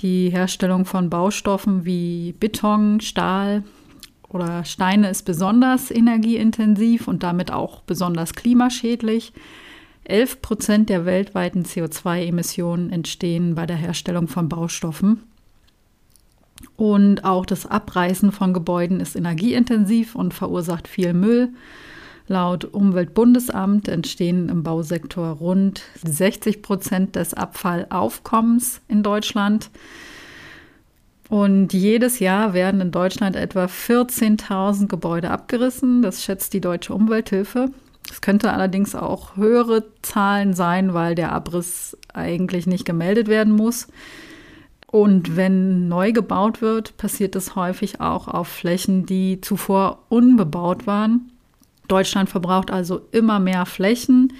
Die 0.01 0.29
Herstellung 0.29 0.85
von 0.85 1.09
Baustoffen 1.09 1.83
wie 1.83 2.33
Beton, 2.39 3.01
Stahl 3.01 3.63
oder 4.29 4.63
Steine 4.63 5.09
ist 5.09 5.23
besonders 5.23 5.91
energieintensiv 5.91 7.07
und 7.07 7.23
damit 7.23 7.51
auch 7.51 7.81
besonders 7.81 8.33
klimaschädlich. 8.33 9.33
11 10.05 10.41
Prozent 10.41 10.89
der 10.89 11.05
weltweiten 11.05 11.63
CO2-Emissionen 11.63 12.91
entstehen 12.91 13.55
bei 13.55 13.65
der 13.65 13.75
Herstellung 13.75 14.27
von 14.27 14.47
Baustoffen. 14.47 15.23
Und 16.77 17.25
auch 17.25 17.45
das 17.45 17.65
Abreißen 17.65 18.31
von 18.31 18.53
Gebäuden 18.53 18.99
ist 18.99 19.15
energieintensiv 19.15 20.15
und 20.15 20.33
verursacht 20.33 20.87
viel 20.87 21.13
Müll. 21.13 21.49
Laut 22.29 22.63
Umweltbundesamt 22.63 23.87
entstehen 23.87 24.49
im 24.49 24.61
Bausektor 24.61 25.29
rund 25.29 25.81
60 26.03 26.61
Prozent 26.61 27.15
des 27.15 27.33
Abfallaufkommens 27.33 28.81
in 28.87 29.01
Deutschland. 29.01 29.71
Und 31.27 31.73
jedes 31.73 32.19
Jahr 32.19 32.53
werden 32.53 32.81
in 32.81 32.91
Deutschland 32.91 33.35
etwa 33.35 33.65
14.000 33.65 34.85
Gebäude 34.85 35.31
abgerissen. 35.31 36.03
Das 36.03 36.23
schätzt 36.23 36.53
die 36.53 36.61
Deutsche 36.61 36.93
Umwelthilfe. 36.93 37.71
Es 38.11 38.21
könnte 38.21 38.53
allerdings 38.53 38.93
auch 38.93 39.35
höhere 39.35 39.85
Zahlen 40.03 40.53
sein, 40.53 40.93
weil 40.93 41.15
der 41.15 41.31
Abriss 41.31 41.97
eigentlich 42.13 42.67
nicht 42.67 42.85
gemeldet 42.85 43.27
werden 43.27 43.55
muss. 43.55 43.87
Und 44.85 45.35
wenn 45.35 45.87
neu 45.87 46.11
gebaut 46.11 46.61
wird, 46.61 46.95
passiert 46.97 47.35
es 47.35 47.55
häufig 47.55 48.01
auch 48.01 48.27
auf 48.27 48.47
Flächen, 48.47 49.07
die 49.07 49.41
zuvor 49.41 50.03
unbebaut 50.09 50.85
waren. 50.85 51.31
Deutschland 51.91 52.29
verbraucht 52.29 52.71
also 52.71 53.01
immer 53.11 53.39
mehr 53.39 53.65
Flächen. 53.65 54.33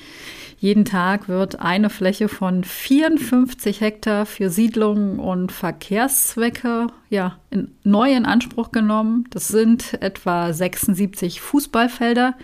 Jeden 0.57 0.83
Tag 0.83 1.29
wird 1.29 1.61
eine 1.61 1.89
Fläche 1.89 2.27
von 2.27 2.65
54 2.65 3.79
Hektar 3.79 4.25
für 4.25 4.49
Siedlungen 4.49 5.17
und 5.17 5.53
Verkehrszwecke 5.53 6.87
ja, 7.09 7.37
in, 7.49 7.71
neu 7.83 8.11
in 8.11 8.25
Anspruch 8.25 8.71
genommen. 8.71 9.25
Das 9.29 9.47
sind 9.47 10.01
etwa 10.01 10.51
76 10.51 11.39
Fußballfelder. 11.39 12.35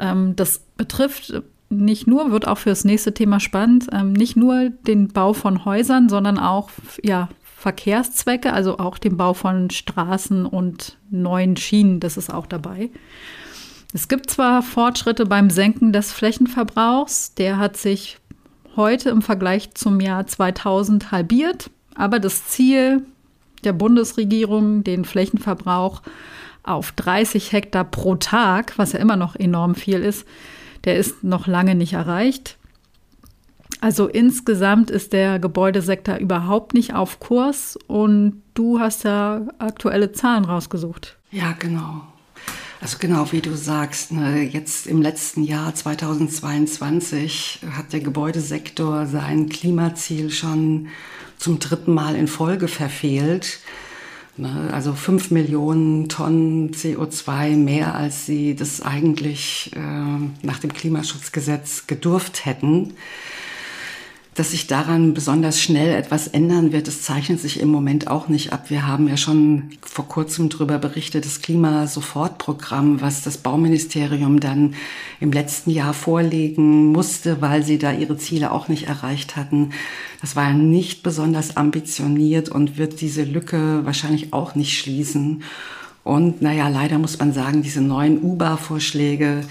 Ähm, 0.00 0.34
das 0.34 0.64
betrifft 0.76 1.32
nicht 1.68 2.08
nur, 2.08 2.32
wird 2.32 2.48
auch 2.48 2.58
für 2.58 2.70
das 2.70 2.84
nächste 2.84 3.14
Thema 3.14 3.38
spannend, 3.38 3.86
ähm, 3.92 4.12
nicht 4.12 4.36
nur 4.36 4.70
den 4.70 5.08
Bau 5.08 5.32
von 5.32 5.64
Häusern, 5.64 6.08
sondern 6.08 6.38
auch 6.38 6.70
ja, 7.02 7.28
Verkehrszwecke, 7.56 8.52
also 8.52 8.78
auch 8.78 8.98
den 8.98 9.16
Bau 9.16 9.32
von 9.32 9.70
Straßen 9.70 10.44
und 10.44 10.98
neuen 11.10 11.56
Schienen, 11.56 12.00
das 12.00 12.16
ist 12.16 12.34
auch 12.34 12.46
dabei. 12.46 12.90
Es 13.94 14.08
gibt 14.08 14.30
zwar 14.30 14.62
Fortschritte 14.62 15.26
beim 15.26 15.50
Senken 15.50 15.92
des 15.92 16.12
Flächenverbrauchs, 16.12 17.34
der 17.34 17.58
hat 17.58 17.76
sich 17.76 18.18
heute 18.74 19.10
im 19.10 19.20
Vergleich 19.20 19.74
zum 19.74 20.00
Jahr 20.00 20.26
2000 20.26 21.12
halbiert, 21.12 21.70
aber 21.94 22.18
das 22.18 22.46
Ziel 22.46 23.04
der 23.64 23.74
Bundesregierung, 23.74 24.82
den 24.82 25.04
Flächenverbrauch 25.04 26.00
auf 26.62 26.92
30 26.92 27.52
Hektar 27.52 27.84
pro 27.84 28.14
Tag, 28.14 28.78
was 28.78 28.92
ja 28.92 28.98
immer 28.98 29.16
noch 29.16 29.36
enorm 29.36 29.74
viel 29.74 30.02
ist, 30.02 30.26
der 30.84 30.96
ist 30.96 31.22
noch 31.22 31.46
lange 31.46 31.74
nicht 31.74 31.92
erreicht. 31.92 32.56
Also 33.80 34.06
insgesamt 34.06 34.90
ist 34.90 35.12
der 35.12 35.38
Gebäudesektor 35.38 36.16
überhaupt 36.16 36.72
nicht 36.72 36.94
auf 36.94 37.20
Kurs 37.20 37.76
und 37.88 38.42
du 38.54 38.80
hast 38.80 39.04
ja 39.04 39.42
aktuelle 39.58 40.12
Zahlen 40.12 40.44
rausgesucht. 40.44 41.18
Ja, 41.30 41.52
genau. 41.58 42.02
Also 42.82 42.96
genau 42.98 43.30
wie 43.30 43.40
du 43.40 43.54
sagst, 43.54 44.10
ne, 44.10 44.42
jetzt 44.42 44.88
im 44.88 45.00
letzten 45.00 45.44
Jahr 45.44 45.72
2022 45.72 47.60
hat 47.70 47.92
der 47.92 48.00
Gebäudesektor 48.00 49.06
sein 49.06 49.48
Klimaziel 49.48 50.30
schon 50.30 50.88
zum 51.38 51.60
dritten 51.60 51.94
Mal 51.94 52.16
in 52.16 52.26
Folge 52.26 52.66
verfehlt. 52.66 53.60
Ne, 54.36 54.68
also 54.72 54.94
fünf 54.94 55.30
Millionen 55.30 56.08
Tonnen 56.08 56.72
CO2 56.72 57.54
mehr, 57.54 57.94
als 57.94 58.26
sie 58.26 58.56
das 58.56 58.82
eigentlich 58.82 59.70
äh, 59.76 60.44
nach 60.44 60.58
dem 60.58 60.72
Klimaschutzgesetz 60.72 61.86
gedurft 61.86 62.44
hätten. 62.46 62.94
Dass 64.34 64.52
sich 64.52 64.66
daran 64.66 65.12
besonders 65.12 65.60
schnell 65.60 65.94
etwas 65.94 66.26
ändern 66.26 66.72
wird, 66.72 66.88
das 66.88 67.02
zeichnet 67.02 67.38
sich 67.38 67.60
im 67.60 67.68
Moment 67.68 68.08
auch 68.08 68.28
nicht 68.28 68.50
ab. 68.50 68.70
Wir 68.70 68.86
haben 68.86 69.06
ja 69.06 69.18
schon 69.18 69.72
vor 69.82 70.08
kurzem 70.08 70.48
darüber 70.48 70.78
berichtet, 70.78 71.26
das 71.26 71.42
Klimasofortprogramm, 71.42 73.02
was 73.02 73.22
das 73.22 73.36
Bauministerium 73.36 74.40
dann 74.40 74.74
im 75.20 75.32
letzten 75.32 75.70
Jahr 75.70 75.92
vorlegen 75.92 76.92
musste, 76.92 77.42
weil 77.42 77.62
sie 77.62 77.76
da 77.76 77.92
ihre 77.92 78.16
Ziele 78.16 78.52
auch 78.52 78.68
nicht 78.68 78.88
erreicht 78.88 79.36
hatten. 79.36 79.72
Das 80.22 80.34
war 80.34 80.54
nicht 80.54 81.02
besonders 81.02 81.58
ambitioniert 81.58 82.48
und 82.48 82.78
wird 82.78 83.02
diese 83.02 83.24
Lücke 83.24 83.84
wahrscheinlich 83.84 84.32
auch 84.32 84.54
nicht 84.54 84.78
schließen. 84.78 85.42
Und 86.04 86.40
naja, 86.40 86.68
leider 86.68 86.96
muss 86.96 87.18
man 87.18 87.34
sagen, 87.34 87.62
diese 87.62 87.82
neuen 87.82 88.22
UBA-Vorschläge 88.22 89.42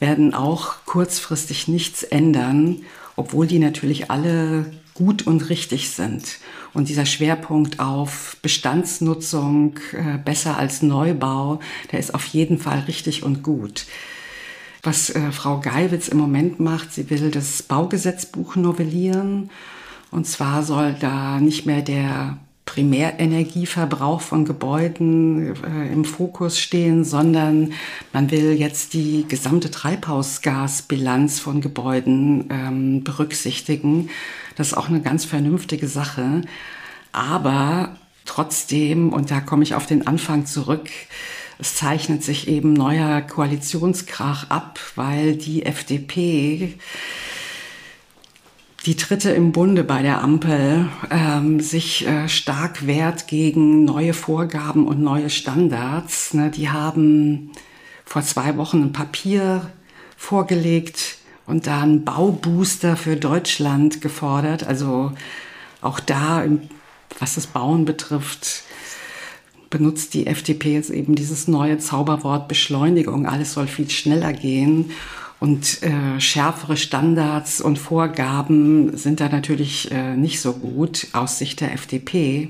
werden 0.00 0.34
auch 0.34 0.74
kurzfristig 0.84 1.66
nichts 1.66 2.02
ändern 2.02 2.82
obwohl 3.18 3.46
die 3.46 3.58
natürlich 3.58 4.10
alle 4.10 4.66
gut 4.94 5.26
und 5.26 5.48
richtig 5.48 5.90
sind. 5.90 6.38
Und 6.74 6.88
dieser 6.88 7.06
Schwerpunkt 7.06 7.80
auf 7.80 8.36
Bestandsnutzung 8.42 9.78
äh, 9.92 10.18
besser 10.18 10.58
als 10.58 10.82
Neubau, 10.82 11.60
der 11.92 11.98
ist 11.98 12.14
auf 12.14 12.26
jeden 12.26 12.58
Fall 12.58 12.80
richtig 12.80 13.22
und 13.22 13.42
gut. 13.42 13.86
Was 14.82 15.10
äh, 15.10 15.32
Frau 15.32 15.60
Geiwitz 15.60 16.08
im 16.08 16.18
Moment 16.18 16.60
macht, 16.60 16.92
sie 16.92 17.10
will 17.10 17.30
das 17.30 17.62
Baugesetzbuch 17.62 18.56
novellieren. 18.56 19.50
Und 20.10 20.26
zwar 20.26 20.62
soll 20.62 20.94
da 20.98 21.40
nicht 21.40 21.66
mehr 21.66 21.82
der 21.82 22.38
Primärenergieverbrauch 22.78 24.20
von 24.20 24.44
Gebäuden 24.44 25.56
äh, 25.64 25.92
im 25.92 26.04
Fokus 26.04 26.60
stehen, 26.60 27.02
sondern 27.02 27.72
man 28.12 28.30
will 28.30 28.52
jetzt 28.52 28.94
die 28.94 29.24
gesamte 29.26 29.72
Treibhausgasbilanz 29.72 31.40
von 31.40 31.60
Gebäuden 31.60 32.48
ähm, 32.50 33.02
berücksichtigen. 33.02 34.10
Das 34.54 34.68
ist 34.68 34.74
auch 34.74 34.88
eine 34.88 35.00
ganz 35.00 35.24
vernünftige 35.24 35.88
Sache. 35.88 36.42
Aber 37.10 37.96
trotzdem, 38.24 39.12
und 39.12 39.32
da 39.32 39.40
komme 39.40 39.64
ich 39.64 39.74
auf 39.74 39.86
den 39.86 40.06
Anfang 40.06 40.46
zurück, 40.46 40.88
es 41.58 41.74
zeichnet 41.74 42.22
sich 42.22 42.46
eben 42.46 42.74
neuer 42.74 43.22
Koalitionskrach 43.22 44.50
ab, 44.50 44.78
weil 44.94 45.34
die 45.34 45.66
FDP 45.66 46.74
die 48.88 48.96
Dritte 48.96 49.32
im 49.32 49.52
Bunde 49.52 49.84
bei 49.84 50.00
der 50.00 50.22
Ampel 50.22 50.88
ähm, 51.10 51.60
sich 51.60 52.06
äh, 52.06 52.26
stark 52.26 52.86
wehrt 52.86 53.28
gegen 53.28 53.84
neue 53.84 54.14
Vorgaben 54.14 54.86
und 54.86 55.02
neue 55.02 55.28
Standards. 55.28 56.32
Ne, 56.32 56.50
die 56.50 56.70
haben 56.70 57.52
vor 58.06 58.22
zwei 58.22 58.56
Wochen 58.56 58.84
ein 58.84 58.92
Papier 58.94 59.70
vorgelegt 60.16 61.18
und 61.44 61.66
da 61.66 61.82
einen 61.82 62.06
Baubooster 62.06 62.96
für 62.96 63.16
Deutschland 63.16 64.00
gefordert. 64.00 64.66
Also 64.66 65.12
auch 65.82 66.00
da, 66.00 66.46
was 67.18 67.34
das 67.34 67.46
Bauen 67.46 67.84
betrifft, 67.84 68.62
benutzt 69.68 70.14
die 70.14 70.26
FDP 70.26 70.72
jetzt 70.72 70.88
eben 70.88 71.14
dieses 71.14 71.46
neue 71.46 71.76
Zauberwort 71.76 72.48
Beschleunigung. 72.48 73.26
Alles 73.26 73.52
soll 73.52 73.66
viel 73.66 73.90
schneller 73.90 74.32
gehen. 74.32 74.92
Und 75.40 75.82
äh, 75.82 76.20
schärfere 76.20 76.76
Standards 76.76 77.60
und 77.60 77.78
Vorgaben 77.78 78.96
sind 78.96 79.20
da 79.20 79.28
natürlich 79.28 79.90
äh, 79.92 80.16
nicht 80.16 80.40
so 80.40 80.54
gut 80.54 81.06
aus 81.12 81.38
Sicht 81.38 81.60
der 81.60 81.72
FDP. 81.72 82.48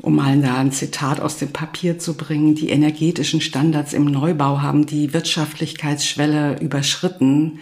Um 0.00 0.14
mal 0.14 0.40
da 0.40 0.58
ein 0.58 0.70
Zitat 0.70 1.18
aus 1.20 1.38
dem 1.38 1.52
Papier 1.52 1.98
zu 1.98 2.14
bringen, 2.14 2.54
die 2.54 2.70
energetischen 2.70 3.40
Standards 3.40 3.92
im 3.92 4.04
Neubau 4.04 4.62
haben 4.62 4.86
die 4.86 5.12
Wirtschaftlichkeitsschwelle 5.12 6.60
überschritten. 6.60 7.58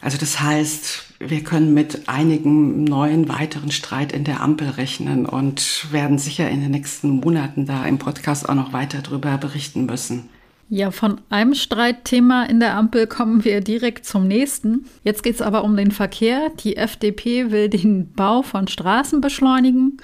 Also 0.00 0.16
das 0.16 0.38
heißt, 0.38 1.14
wir 1.18 1.42
können 1.42 1.74
mit 1.74 2.08
einigen 2.08 2.84
neuen 2.84 3.28
weiteren 3.28 3.72
Streit 3.72 4.12
in 4.12 4.22
der 4.22 4.40
Ampel 4.40 4.70
rechnen 4.70 5.26
und 5.26 5.88
werden 5.90 6.18
sicher 6.18 6.48
in 6.48 6.60
den 6.60 6.70
nächsten 6.70 7.10
Monaten 7.10 7.66
da 7.66 7.84
im 7.84 7.98
Podcast 7.98 8.48
auch 8.48 8.54
noch 8.54 8.72
weiter 8.72 9.02
darüber 9.02 9.38
berichten 9.38 9.86
müssen. 9.86 10.28
Ja, 10.74 10.90
von 10.90 11.20
einem 11.28 11.54
Streitthema 11.54 12.44
in 12.44 12.58
der 12.58 12.78
Ampel 12.78 13.06
kommen 13.06 13.44
wir 13.44 13.60
direkt 13.60 14.06
zum 14.06 14.26
nächsten. 14.26 14.86
Jetzt 15.04 15.22
geht 15.22 15.34
es 15.34 15.42
aber 15.42 15.64
um 15.64 15.76
den 15.76 15.90
Verkehr. 15.90 16.48
Die 16.60 16.78
FDP 16.78 17.50
will 17.50 17.68
den 17.68 18.10
Bau 18.14 18.40
von 18.40 18.66
Straßen 18.66 19.20
beschleunigen 19.20 19.98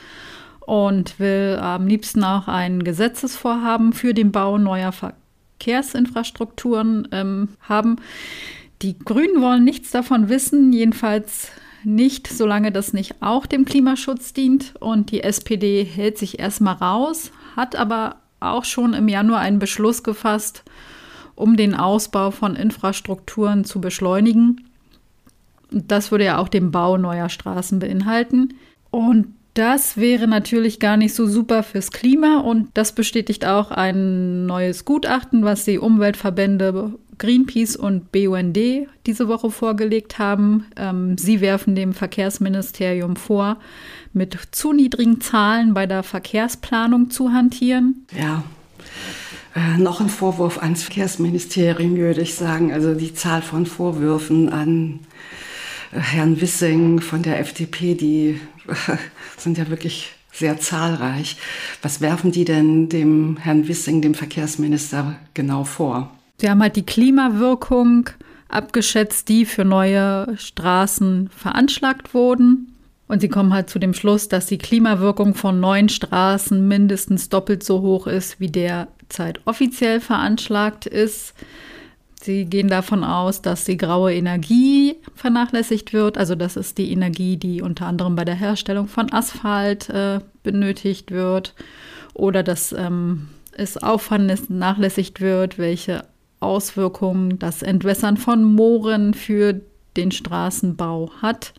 und 0.61 1.19
will 1.19 1.59
am 1.59 1.87
liebsten 1.87 2.23
auch 2.23 2.49
ein 2.49 2.85
Gesetzesvorhaben 2.85 3.95
für 3.95 4.13
den 4.13 4.31
Bau 4.31 4.59
neuer 4.59 4.93
Verkehrsinfrastrukturen 4.93 7.09
ähm, 7.13 7.49
haben. 7.63 7.97
Die 8.83 8.99
Grünen 8.99 9.41
wollen 9.41 9.65
nichts 9.65 9.91
davon 9.91 10.29
wissen, 10.29 10.75
jedenfalls 10.75 11.51
nicht, 11.83 12.27
solange 12.27 12.73
das 12.73 12.93
nicht 12.93 13.23
auch 13.23 13.47
dem 13.47 13.65
Klimaschutz 13.65 14.35
dient. 14.35 14.75
Und 14.81 15.13
die 15.13 15.23
SPD 15.23 15.83
hält 15.83 16.19
sich 16.19 16.39
erstmal 16.39 16.75
raus, 16.75 17.33
hat 17.57 17.75
aber 17.75 18.17
auch 18.41 18.65
schon 18.65 18.95
im 18.95 19.09
Januar 19.09 19.41
einen 19.41 19.59
Beschluss 19.59 20.03
gefasst, 20.03 20.65
um 21.35 21.57
den 21.57 21.75
Ausbau 21.75 22.31
von 22.31 22.57
Infrastrukturen 22.57 23.65
zu 23.65 23.81
beschleunigen. 23.81 24.69
Das 25.71 26.11
würde 26.11 26.25
ja 26.25 26.39
auch 26.39 26.49
den 26.49 26.71
Bau 26.71 26.97
neuer 26.97 27.29
Straßen 27.29 27.79
beinhalten. 27.79 28.55
Und 28.91 29.35
das 29.59 29.97
wäre 29.97 30.29
natürlich 30.29 30.79
gar 30.79 30.97
nicht 30.97 31.15
so 31.15 31.27
super 31.27 31.65
fürs 31.65 31.91
Klima 31.91 32.39
und 32.39 32.69
das 32.75 32.93
bestätigt 32.93 33.45
auch 33.45 33.73
ein 33.73 34.47
neues 34.47 34.85
Gutachten, 34.85 35.45
was 35.45 35.65
die 35.65 35.79
Umweltverbände 35.79 36.95
Greenpeace 37.19 37.75
und 37.75 38.13
BUND 38.13 38.57
diese 39.07 39.27
Woche 39.27 39.51
vorgelegt 39.51 40.21
haben. 40.21 40.67
Ähm, 40.77 41.19
sie 41.19 41.41
werfen 41.41 41.75
dem 41.75 41.93
Verkehrsministerium 41.93 43.17
vor, 43.17 43.59
mit 44.13 44.39
zu 44.53 44.73
niedrigen 44.73 45.21
Zahlen 45.21 45.75
bei 45.75 45.87
der 45.87 46.05
Verkehrsplanung 46.05 47.11
zu 47.11 47.33
hantieren. 47.33 48.07
Ja. 48.17 48.45
Äh, 49.57 49.79
noch 49.79 50.01
ein 50.01 50.09
Vorwurf 50.09 50.63
ans 50.63 50.85
Verkehrsministerium, 50.85 51.97
würde 51.97 52.21
ich 52.21 52.37
sagen. 52.37 52.73
Also 52.73 52.95
die 52.95 53.13
Zahl 53.13 53.43
von 53.43 53.67
Vorwürfen 53.67 54.51
an 54.51 55.01
äh, 55.01 55.48
Herrn 55.93 56.41
Wissing 56.41 57.01
von 57.01 57.23
der 57.23 57.41
FDP, 57.41 57.95
die 57.95 58.41
sind 59.37 59.59
ja 59.59 59.69
wirklich 59.69 60.13
sehr 60.33 60.59
zahlreich. 60.59 61.37
Was 61.83 62.01
werfen 62.01 62.33
die 62.33 62.45
denn 62.45 62.89
dem 62.89 63.37
Herrn 63.39 63.69
Wissing, 63.69 64.03
dem 64.03 64.15
Verkehrsminister, 64.15 65.17
genau 65.35 65.65
vor? 65.65 66.13
Sie 66.41 66.49
haben 66.49 66.63
halt 66.63 66.77
die 66.77 66.87
Klimawirkung 66.87 68.11
abgeschätzt, 68.49 69.29
die 69.29 69.45
für 69.45 69.65
neue 69.65 70.37
Straßen 70.37 71.31
veranschlagt 71.35 72.15
wurden. 72.15 72.75
Und 73.09 73.21
sie 73.21 73.29
kommen 73.29 73.55
halt 73.55 73.71
zu 73.71 73.79
dem 73.79 73.95
Schluss, 73.95 74.29
dass 74.29 74.47
die 74.47 74.59
Klimawirkung 74.59 75.35
von 75.35 75.61
neuen 75.61 75.89
Straßen 75.89 76.69
mindestens 76.69 77.31
doppelt 77.31 77.65
so 77.65 77.81
hoch 77.81 78.07
ist, 78.07 78.39
wie 78.39 78.51
derzeit 78.51 79.41
offiziell 79.47 80.01
veranschlagt 80.01 80.87
ist. 80.87 81.35
Sie 82.29 82.45
gehen 82.45 82.69
davon 82.69 83.05
aus, 83.05 83.41
dass 83.41 83.65
die 83.65 83.79
graue 83.79 84.13
Energie 84.13 84.97
vernachlässigt 85.15 85.95
wird. 85.95 86.19
Also 86.19 86.35
das 86.35 86.59
ist 86.59 86.77
die 86.77 86.93
Energie, 86.93 87.39
die 87.39 87.63
unter 87.63 87.87
anderem 87.87 88.17
bei 88.17 88.27
der 88.27 88.35
Herstellung 88.35 88.87
von 88.87 89.11
Asphalt 89.11 89.89
äh, 89.89 90.21
benötigt 90.43 91.11
wird. 91.11 91.55
Oder 92.13 92.43
dass 92.43 92.75
ähm, 92.75 93.29
es 93.53 93.79
auffallend 93.79 94.51
wird, 94.51 95.57
welche 95.57 96.05
Auswirkungen 96.39 97.39
das 97.39 97.63
Entwässern 97.63 98.19
von 98.19 98.45
Mooren 98.45 99.15
für 99.15 99.63
den 99.97 100.11
Straßenbau 100.11 101.11
hat. 101.23 101.55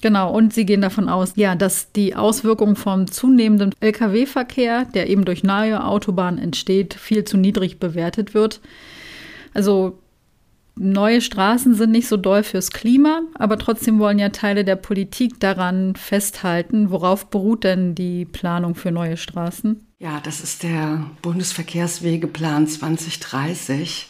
Genau, 0.00 0.32
und 0.32 0.54
sie 0.54 0.64
gehen 0.64 0.80
davon 0.80 1.08
aus, 1.08 1.32
ja, 1.34 1.56
dass 1.56 1.90
die 1.90 2.14
Auswirkungen 2.14 2.76
vom 2.76 3.10
zunehmenden 3.10 3.74
Lkw-Verkehr, 3.80 4.84
der 4.84 5.08
eben 5.10 5.24
durch 5.24 5.42
neue 5.42 5.84
Autobahnen 5.84 6.38
entsteht, 6.38 6.94
viel 6.94 7.24
zu 7.24 7.36
niedrig 7.36 7.80
bewertet 7.80 8.32
wird. 8.32 8.60
Also 9.54 9.98
neue 10.76 11.20
Straßen 11.20 11.74
sind 11.74 11.92
nicht 11.92 12.08
so 12.08 12.16
doll 12.16 12.42
fürs 12.42 12.70
Klima, 12.70 13.22
aber 13.34 13.58
trotzdem 13.58 13.98
wollen 13.98 14.18
ja 14.18 14.30
Teile 14.30 14.64
der 14.64 14.76
Politik 14.76 15.40
daran 15.40 15.96
festhalten. 15.96 16.90
Worauf 16.90 17.30
beruht 17.30 17.64
denn 17.64 17.94
die 17.94 18.24
Planung 18.24 18.74
für 18.74 18.90
neue 18.90 19.16
Straßen? 19.16 19.86
Ja, 19.98 20.20
das 20.20 20.40
ist 20.40 20.62
der 20.64 21.06
Bundesverkehrswegeplan 21.22 22.66
2030. 22.66 24.08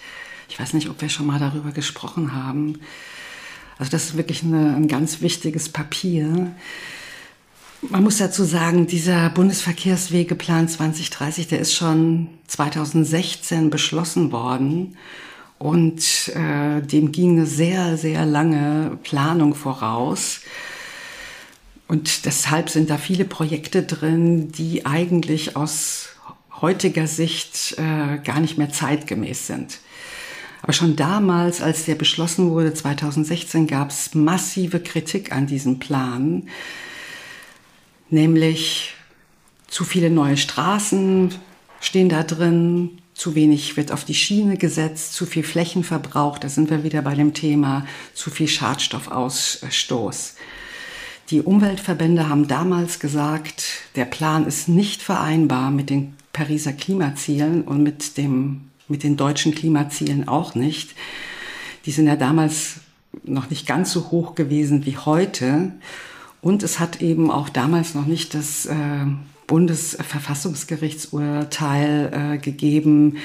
Ich 0.49 0.59
weiß 0.59 0.73
nicht, 0.73 0.89
ob 0.89 1.01
wir 1.01 1.09
schon 1.09 1.27
mal 1.27 1.39
darüber 1.39 1.71
gesprochen 1.71 2.35
haben. 2.35 2.81
Also 3.79 3.91
das 3.91 4.05
ist 4.05 4.17
wirklich 4.17 4.43
eine, 4.43 4.75
ein 4.75 4.89
ganz 4.89 5.21
wichtiges 5.21 5.69
Papier. 5.69 6.55
Man 7.91 8.03
muss 8.03 8.19
dazu 8.19 8.45
sagen, 8.45 8.87
dieser 8.87 9.29
Bundesverkehrswegeplan 9.31 10.69
2030, 10.69 11.49
der 11.49 11.61
ist 11.61 11.75
schon 11.75 12.29
2016 12.47 13.69
beschlossen 13.69 14.33
worden. 14.33 14.97
Und 15.59 16.29
äh, 16.35 16.83
dem 16.83 17.13
ging 17.13 17.33
eine 17.33 17.47
sehr, 17.47 17.97
sehr 17.97 18.27
lange 18.27 18.99
Planung 19.03 19.55
voraus. 19.55 20.41
Und 21.87 22.25
deshalb 22.25 22.71
sind 22.71 22.91
da 22.91 22.99
viele 22.99 23.25
Projekte 23.25 23.83
drin, 23.83 24.51
die 24.53 24.85
eigentlich 24.87 25.57
aus 25.57 26.09
heutiger 26.61 27.07
Sicht 27.07 27.77
äh, 27.79 28.19
gar 28.19 28.41
nicht 28.41 28.59
mehr 28.59 28.71
zeitgemäß 28.71 29.47
sind. 29.47 29.79
Aber 30.63 30.73
schon 30.73 30.97
damals, 30.97 31.61
als 31.61 31.85
der 31.85 31.95
beschlossen 31.95 32.51
wurde, 32.51 32.73
2016, 32.73 33.67
gab 33.67 33.91
es 33.91 34.15
massive 34.15 34.81
Kritik 34.81 35.31
an 35.31 35.47
diesem 35.47 35.79
Plan, 35.79 36.49
nämlich 38.09 38.95
zu 39.69 39.85
viele 39.85 40.09
neue 40.09 40.39
Straßen 40.39 41.35
stehen 41.81 42.09
da 42.09 42.23
drin, 42.23 42.99
zu 43.15 43.35
wenig 43.35 43.77
wird 43.77 43.93
auf 43.93 44.05
die 44.05 44.15
Schiene 44.15 44.57
gesetzt, 44.57 45.15
zu 45.15 45.25
viel 45.25 45.45
Flächenverbrauch, 45.45 46.39
da 46.39 46.49
sind 46.49 46.69
wir 46.69 46.83
wieder 46.83 47.03
bei 47.03 47.15
dem 47.15 47.33
Thema, 47.33 47.87
zu 48.13 48.31
viel 48.31 48.49
Schadstoffausstoß. 48.49 50.35
Die 51.31 51.41
Umweltverbände 51.41 52.29
haben 52.29 52.49
damals 52.49 52.99
gesagt, 52.99 53.65
der 53.95 54.05
Plan 54.05 54.47
ist 54.47 54.69
nicht 54.69 55.03
vereinbar 55.03 55.71
mit 55.71 55.89
den 55.89 56.15
Pariser 56.33 56.73
Klimazielen 56.73 57.63
und 57.63 57.83
mit, 57.83 58.19
dem, 58.19 58.69
mit 58.89 59.05
den 59.05 59.17
deutschen 59.17 59.55
Klimazielen 59.55 60.29
auch 60.29 60.55
nicht. 60.55 60.91
Die 61.87 61.93
sind 61.93 62.07
ja 62.07 62.17
damals 62.17 62.81
noch 63.23 63.49
nicht 63.49 63.67
ganz 63.67 63.93
so 63.93 64.11
hoch 64.11 64.35
gewesen 64.35 64.85
wie 64.85 64.99
heute. 64.99 65.73
Und 66.43 66.63
es 66.63 66.79
hat 66.79 67.01
eben 67.01 67.31
auch 67.31 67.49
damals 67.49 67.95
noch 67.95 68.07
nicht 68.07 68.35
das 68.35 68.67
äh, 68.67 69.07
Bundesverfassungsgerichtsurteil 69.47 72.11
äh, 72.13 72.39
gegeben, 72.39 73.19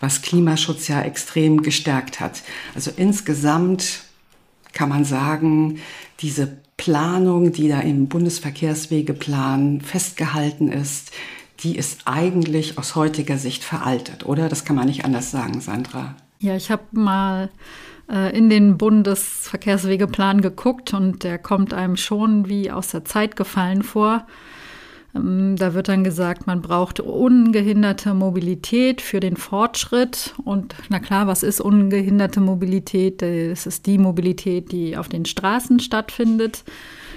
was 0.00 0.22
Klimaschutz 0.22 0.88
ja 0.88 1.02
extrem 1.02 1.62
gestärkt 1.62 2.20
hat. 2.20 2.42
Also 2.74 2.90
insgesamt 2.96 4.04
kann 4.72 4.88
man 4.88 5.04
sagen, 5.04 5.80
diese 6.20 6.56
Planung, 6.76 7.52
die 7.52 7.68
da 7.68 7.80
im 7.80 8.08
Bundesverkehrswegeplan 8.08 9.80
festgehalten 9.80 10.70
ist, 10.70 11.12
die 11.60 11.76
ist 11.76 12.02
eigentlich 12.04 12.78
aus 12.78 12.96
heutiger 12.96 13.38
Sicht 13.38 13.64
veraltet, 13.64 14.26
oder? 14.26 14.48
Das 14.48 14.64
kann 14.64 14.76
man 14.76 14.86
nicht 14.86 15.04
anders 15.04 15.30
sagen, 15.30 15.60
Sandra. 15.60 16.16
Ja, 16.40 16.56
ich 16.56 16.70
habe 16.70 16.82
mal 16.92 17.50
äh, 18.10 18.36
in 18.36 18.50
den 18.50 18.76
Bundesverkehrswegeplan 18.76 20.40
geguckt 20.40 20.92
und 20.92 21.22
der 21.22 21.38
kommt 21.38 21.72
einem 21.72 21.96
schon 21.96 22.48
wie 22.48 22.70
aus 22.70 22.88
der 22.88 23.04
Zeit 23.04 23.36
gefallen 23.36 23.82
vor. 23.82 24.26
Ähm, 25.14 25.56
da 25.56 25.74
wird 25.74 25.88
dann 25.88 26.04
gesagt, 26.04 26.46
man 26.46 26.62
braucht 26.62 27.00
ungehinderte 27.00 28.14
Mobilität 28.14 29.00
für 29.00 29.20
den 29.20 29.36
Fortschritt. 29.36 30.34
Und 30.44 30.74
na 30.88 30.98
klar, 30.98 31.26
was 31.26 31.42
ist 31.42 31.60
ungehinderte 31.60 32.40
Mobilität? 32.40 33.22
Das 33.22 33.66
ist 33.66 33.86
die 33.86 33.98
Mobilität, 33.98 34.72
die 34.72 34.96
auf 34.96 35.08
den 35.08 35.24
Straßen 35.24 35.80
stattfindet. 35.80 36.64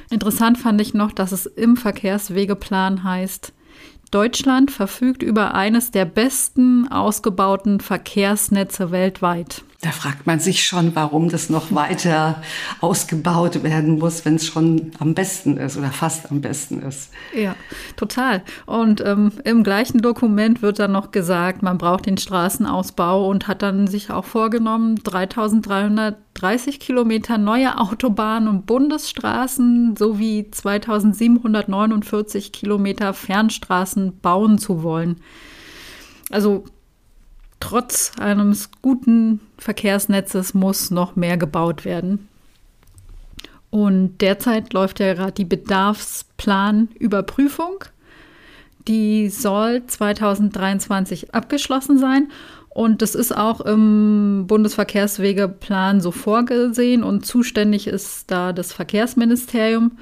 Interessant 0.09 0.57
fand 0.57 0.79
ich 0.81 0.93
noch, 0.93 1.11
dass 1.11 1.31
es 1.31 1.45
im 1.45 1.75
Verkehrswegeplan 1.75 3.03
heißt, 3.03 3.53
Deutschland 4.11 4.71
verfügt 4.71 5.21
über 5.21 5.53
eines 5.53 5.91
der 5.91 6.05
besten 6.05 6.87
ausgebauten 6.87 7.81
Verkehrsnetze 7.81 8.91
weltweit. 8.91 9.63
Da 9.81 9.91
fragt 9.91 10.25
man 10.25 10.39
sich 10.39 10.65
schon, 10.65 10.95
warum 10.95 11.29
das 11.29 11.51
noch 11.51 11.71
weiter 11.71 12.41
ausgebaut 12.81 13.61
werden 13.61 13.99
muss, 13.99 14.25
wenn 14.25 14.35
es 14.35 14.47
schon 14.47 14.91
am 14.97 15.13
besten 15.13 15.57
ist 15.57 15.77
oder 15.77 15.91
fast 15.91 16.31
am 16.31 16.41
besten 16.41 16.81
ist. 16.81 17.11
Ja, 17.35 17.55
total. 17.95 18.41
Und 18.65 19.01
ähm, 19.05 19.31
im 19.43 19.63
gleichen 19.63 20.01
Dokument 20.01 20.63
wird 20.63 20.79
dann 20.79 20.93
noch 20.93 21.11
gesagt, 21.11 21.61
man 21.61 21.77
braucht 21.77 22.07
den 22.07 22.17
Straßenausbau 22.17 23.29
und 23.29 23.47
hat 23.47 23.61
dann 23.61 23.85
sich 23.85 24.09
auch 24.09 24.25
vorgenommen, 24.25 24.95
3330 25.03 26.79
Kilometer 26.79 27.37
neue 27.37 27.77
Autobahnen 27.77 28.49
und 28.49 28.65
Bundesstraßen 28.65 29.95
sowie 29.95 30.49
2749 30.49 32.51
Kilometer 32.51 33.13
Fernstraßen 33.13 34.21
bauen 34.21 34.57
zu 34.57 34.81
wollen. 34.81 35.21
Also 36.31 36.65
trotz 37.59 38.11
eines 38.19 38.69
guten 38.81 39.39
Verkehrsnetzes 39.57 40.53
muss 40.53 40.91
noch 40.91 41.15
mehr 41.15 41.37
gebaut 41.37 41.85
werden. 41.85 42.27
Und 43.69 44.17
derzeit 44.21 44.73
läuft 44.73 44.99
ja 44.99 45.13
gerade 45.13 45.33
die 45.33 45.45
Bedarfsplanüberprüfung. 45.45 47.83
Die 48.87 49.29
soll 49.29 49.85
2023 49.85 51.33
abgeschlossen 51.33 51.99
sein. 51.99 52.31
Und 52.69 53.01
das 53.01 53.15
ist 53.15 53.35
auch 53.35 53.61
im 53.61 54.45
Bundesverkehrswegeplan 54.47 55.99
so 55.99 56.11
vorgesehen 56.11 57.01
und 57.03 57.25
zuständig 57.25 57.87
ist 57.87 58.29
da 58.29 58.53
das 58.53 58.71
Verkehrsministerium. 58.71 59.97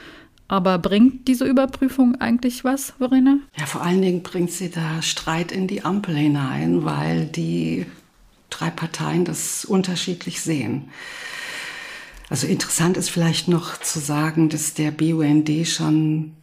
Aber 0.47 0.77
bringt 0.77 1.27
diese 1.27 1.45
Überprüfung 1.45 2.15
eigentlich 2.21 2.63
was, 2.63 2.93
Verena? 2.97 3.37
Ja, 3.57 3.65
vor 3.65 3.81
allen 3.81 4.01
Dingen 4.01 4.21
bringt 4.21 4.51
sie 4.51 4.69
da 4.69 5.01
Streit 5.01 5.51
in 5.51 5.67
die 5.67 5.83
Ampel 5.83 6.15
hinein, 6.15 6.85
weil 6.85 7.25
die 7.25 7.87
drei 8.51 8.69
Parteien 8.69 9.25
das 9.25 9.65
unterschiedlich 9.65 10.41
sehen. 10.41 10.89
Also 12.29 12.47
interessant 12.47 12.97
ist 12.97 13.09
vielleicht 13.09 13.47
noch 13.47 13.79
zu 13.79 13.99
sagen, 13.99 14.49
dass 14.49 14.73
der 14.73 14.91
BUND 14.91 15.49
schon 15.67 16.33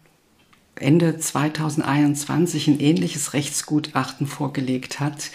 Ende 0.77 1.19
2021 1.19 2.69
ein 2.69 2.81
ähnliches 2.81 3.35
Rechtsgutachten 3.35 4.27
vorgelegt 4.27 5.01
hat. 5.01 5.31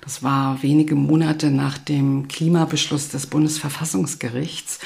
Das 0.00 0.22
war 0.22 0.62
wenige 0.62 0.94
Monate 0.94 1.50
nach 1.50 1.78
dem 1.78 2.28
Klimabeschluss 2.28 3.08
des 3.08 3.26
Bundesverfassungsgerichts. 3.26 4.78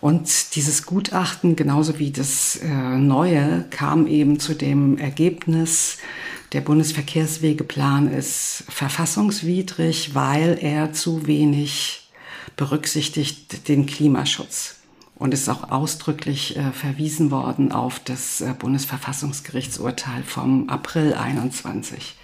Und 0.00 0.54
dieses 0.54 0.86
Gutachten, 0.86 1.56
genauso 1.56 1.98
wie 1.98 2.10
das 2.10 2.56
äh, 2.56 2.68
neue, 2.68 3.66
kam 3.70 4.06
eben 4.06 4.40
zu 4.40 4.54
dem 4.54 4.96
Ergebnis, 4.96 5.98
der 6.52 6.62
Bundesverkehrswegeplan 6.62 8.12
ist 8.12 8.64
verfassungswidrig, 8.68 10.14
weil 10.14 10.58
er 10.60 10.92
zu 10.92 11.26
wenig 11.26 12.10
berücksichtigt 12.56 13.68
den 13.68 13.86
Klimaschutz. 13.86 14.76
Und 15.14 15.34
ist 15.34 15.50
auch 15.50 15.70
ausdrücklich 15.70 16.56
äh, 16.56 16.72
verwiesen 16.72 17.30
worden 17.30 17.72
auf 17.72 18.00
das 18.00 18.40
äh, 18.40 18.54
Bundesverfassungsgerichtsurteil 18.58 20.22
vom 20.22 20.70
April 20.70 21.12
21. 21.12 22.16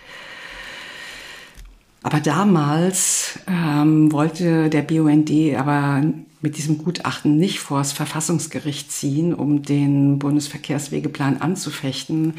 Aber 2.07 2.21
damals 2.21 3.37
ähm, 3.49 4.13
wollte 4.13 4.71
der 4.71 4.83
BUND 4.83 5.29
aber 5.57 6.05
mit 6.41 6.57
diesem 6.57 6.79
Gutachten 6.79 7.37
nicht 7.37 7.59
vor 7.59 7.79
das 7.79 7.91
Verfassungsgericht 7.91 8.93
ziehen, 8.93 9.35
um 9.35 9.65
den 9.65 10.21
Bundesverkehrswegeplan 10.21 11.41
anzufechten, 11.41 12.35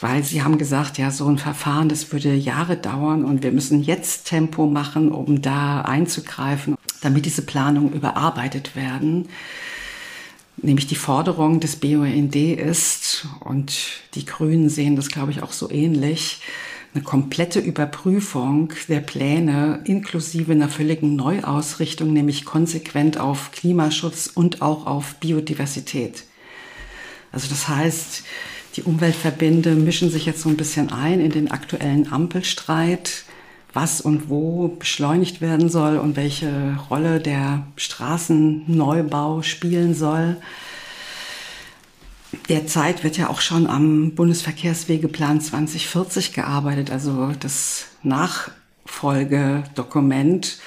weil 0.00 0.24
sie 0.24 0.42
haben 0.42 0.58
gesagt, 0.58 0.98
ja, 0.98 1.12
so 1.12 1.28
ein 1.28 1.38
Verfahren, 1.38 1.88
das 1.88 2.10
würde 2.10 2.34
Jahre 2.34 2.76
dauern 2.76 3.24
und 3.24 3.44
wir 3.44 3.52
müssen 3.52 3.84
jetzt 3.84 4.26
Tempo 4.26 4.66
machen, 4.66 5.12
um 5.12 5.42
da 5.42 5.82
einzugreifen, 5.82 6.74
damit 7.02 7.24
diese 7.24 7.42
Planungen 7.42 7.92
überarbeitet 7.92 8.74
werden. 8.74 9.28
Nämlich 10.56 10.88
die 10.88 10.96
Forderung 10.96 11.60
des 11.60 11.76
BUND 11.76 12.34
ist, 12.34 13.28
und 13.38 13.76
die 14.14 14.26
Grünen 14.26 14.68
sehen 14.68 14.96
das, 14.96 15.06
glaube 15.06 15.30
ich, 15.30 15.40
auch 15.40 15.52
so 15.52 15.70
ähnlich, 15.70 16.40
eine 16.96 17.04
komplette 17.04 17.60
Überprüfung 17.60 18.72
der 18.88 19.00
Pläne 19.00 19.80
inklusive 19.84 20.52
einer 20.52 20.70
völligen 20.70 21.14
Neuausrichtung, 21.14 22.10
nämlich 22.14 22.46
konsequent 22.46 23.20
auf 23.20 23.52
Klimaschutz 23.52 24.30
und 24.34 24.62
auch 24.62 24.86
auf 24.86 25.16
Biodiversität. 25.16 26.24
Also 27.32 27.48
das 27.48 27.68
heißt, 27.68 28.24
die 28.76 28.82
Umweltverbände 28.82 29.74
mischen 29.74 30.10
sich 30.10 30.24
jetzt 30.24 30.40
so 30.40 30.48
ein 30.48 30.56
bisschen 30.56 30.90
ein 30.90 31.20
in 31.20 31.30
den 31.30 31.50
aktuellen 31.50 32.10
Ampelstreit, 32.10 33.24
was 33.74 34.00
und 34.00 34.30
wo 34.30 34.68
beschleunigt 34.68 35.42
werden 35.42 35.68
soll 35.68 35.98
und 35.98 36.16
welche 36.16 36.78
Rolle 36.88 37.20
der 37.20 37.66
Straßenneubau 37.76 39.42
spielen 39.42 39.94
soll. 39.94 40.38
Derzeit 42.48 43.04
wird 43.04 43.16
ja 43.16 43.28
auch 43.28 43.40
schon 43.40 43.66
am 43.66 44.14
Bundesverkehrswegeplan 44.14 45.40
2040 45.40 46.32
gearbeitet, 46.32 46.90
also 46.90 47.32
das 47.38 47.86
Nachfolgedokument. 48.02 50.58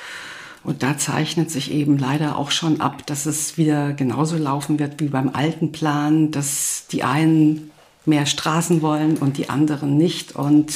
Und 0.63 0.83
da 0.83 0.97
zeichnet 0.97 1.51
sich 1.51 1.71
eben 1.71 1.97
leider 1.97 2.37
auch 2.37 2.51
schon 2.51 2.81
ab, 2.81 3.05
dass 3.05 3.25
es 3.25 3.57
wieder 3.57 3.93
genauso 3.93 4.37
laufen 4.37 4.77
wird 4.77 4.99
wie 4.99 5.07
beim 5.07 5.29
alten 5.29 5.71
Plan, 5.71 6.31
dass 6.31 6.85
die 6.91 7.03
einen 7.03 7.71
mehr 8.05 8.25
Straßen 8.25 8.81
wollen 8.81 9.17
und 9.17 9.37
die 9.37 9.49
anderen 9.49 9.97
nicht. 9.97 10.35
Und 10.35 10.73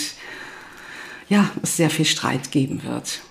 ja, 1.27 1.49
es 1.61 1.77
sehr 1.77 1.89
viel 1.89 2.05
Streit 2.05 2.51
geben 2.51 2.83
wird. 2.83 3.21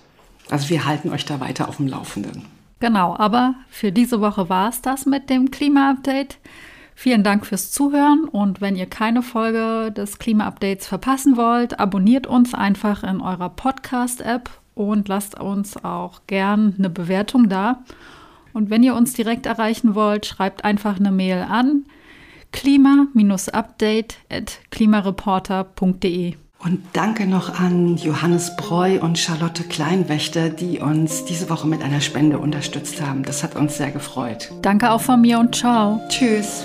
Also 0.51 0.69
wir 0.69 0.85
halten 0.85 1.11
euch 1.11 1.25
da 1.25 1.41
weiter 1.41 1.69
auf 1.69 1.79
dem 1.79 1.87
Laufenden. 1.87 2.45
Genau, 2.81 3.17
aber 3.17 3.55
für 3.71 3.93
diese 3.93 4.21
Woche 4.21 4.49
war 4.49 4.69
es 4.69 4.83
das 4.83 5.07
mit 5.07 5.31
dem 5.31 5.51
Klima-Update. 5.51 6.39
Vielen 6.95 7.23
Dank 7.23 7.47
fürs 7.47 7.71
Zuhören 7.71 8.25
und 8.25 8.61
wenn 8.61 8.77
ihr 8.77 8.87
keine 8.87 9.23
Folge 9.23 9.93
des 9.93 10.19
Klima-Updates 10.19 10.87
verpassen 10.87 11.37
wollt, 11.37 11.81
abonniert 11.81 12.27
uns 12.27 12.55
einfach 12.55 13.03
in 13.03 13.21
eurer 13.21 13.49
Podcast-App 13.49 14.51
und 14.75 15.09
lasst 15.09 15.39
uns 15.39 15.83
auch 15.85 16.21
gern 16.27 16.75
eine 16.79 16.91
Bewertung 16.91 17.49
da. 17.49 17.83
Und 18.53 18.71
wenn 18.71 18.83
ihr 18.83 18.95
uns 18.95 19.15
direkt 19.15 19.47
erreichen 19.47 19.95
wollt, 19.95 20.27
schreibt 20.27 20.65
einfach 20.65 20.99
eine 20.99 21.11
Mail 21.11 21.47
an 21.49 21.87
klima-update 22.53 24.17
at 24.31 24.61
klimareporter.de. 24.71 26.35
Und 26.65 26.81
danke 26.93 27.27
noch 27.27 27.59
an 27.59 27.97
Johannes 27.97 28.55
Breu 28.57 29.01
und 29.01 29.19
Charlotte 29.19 29.65
Kleinwächter, 29.65 30.49
die 30.49 30.79
uns 30.79 31.25
diese 31.25 31.51
Woche 31.51 31.67
mit 31.67 31.83
einer 31.83 32.01
Spende 32.01 32.39
unterstützt 32.39 33.01
haben. 33.01 33.25
Das 33.25 33.43
hat 33.43 33.57
uns 33.57 33.79
sehr 33.79 33.91
gefreut. 33.91 34.53
Danke 34.63 34.93
auch 34.93 35.01
von 35.01 35.21
mir 35.21 35.41
und 35.41 35.57
ciao. 35.57 36.01
Tschüss. 36.09 36.65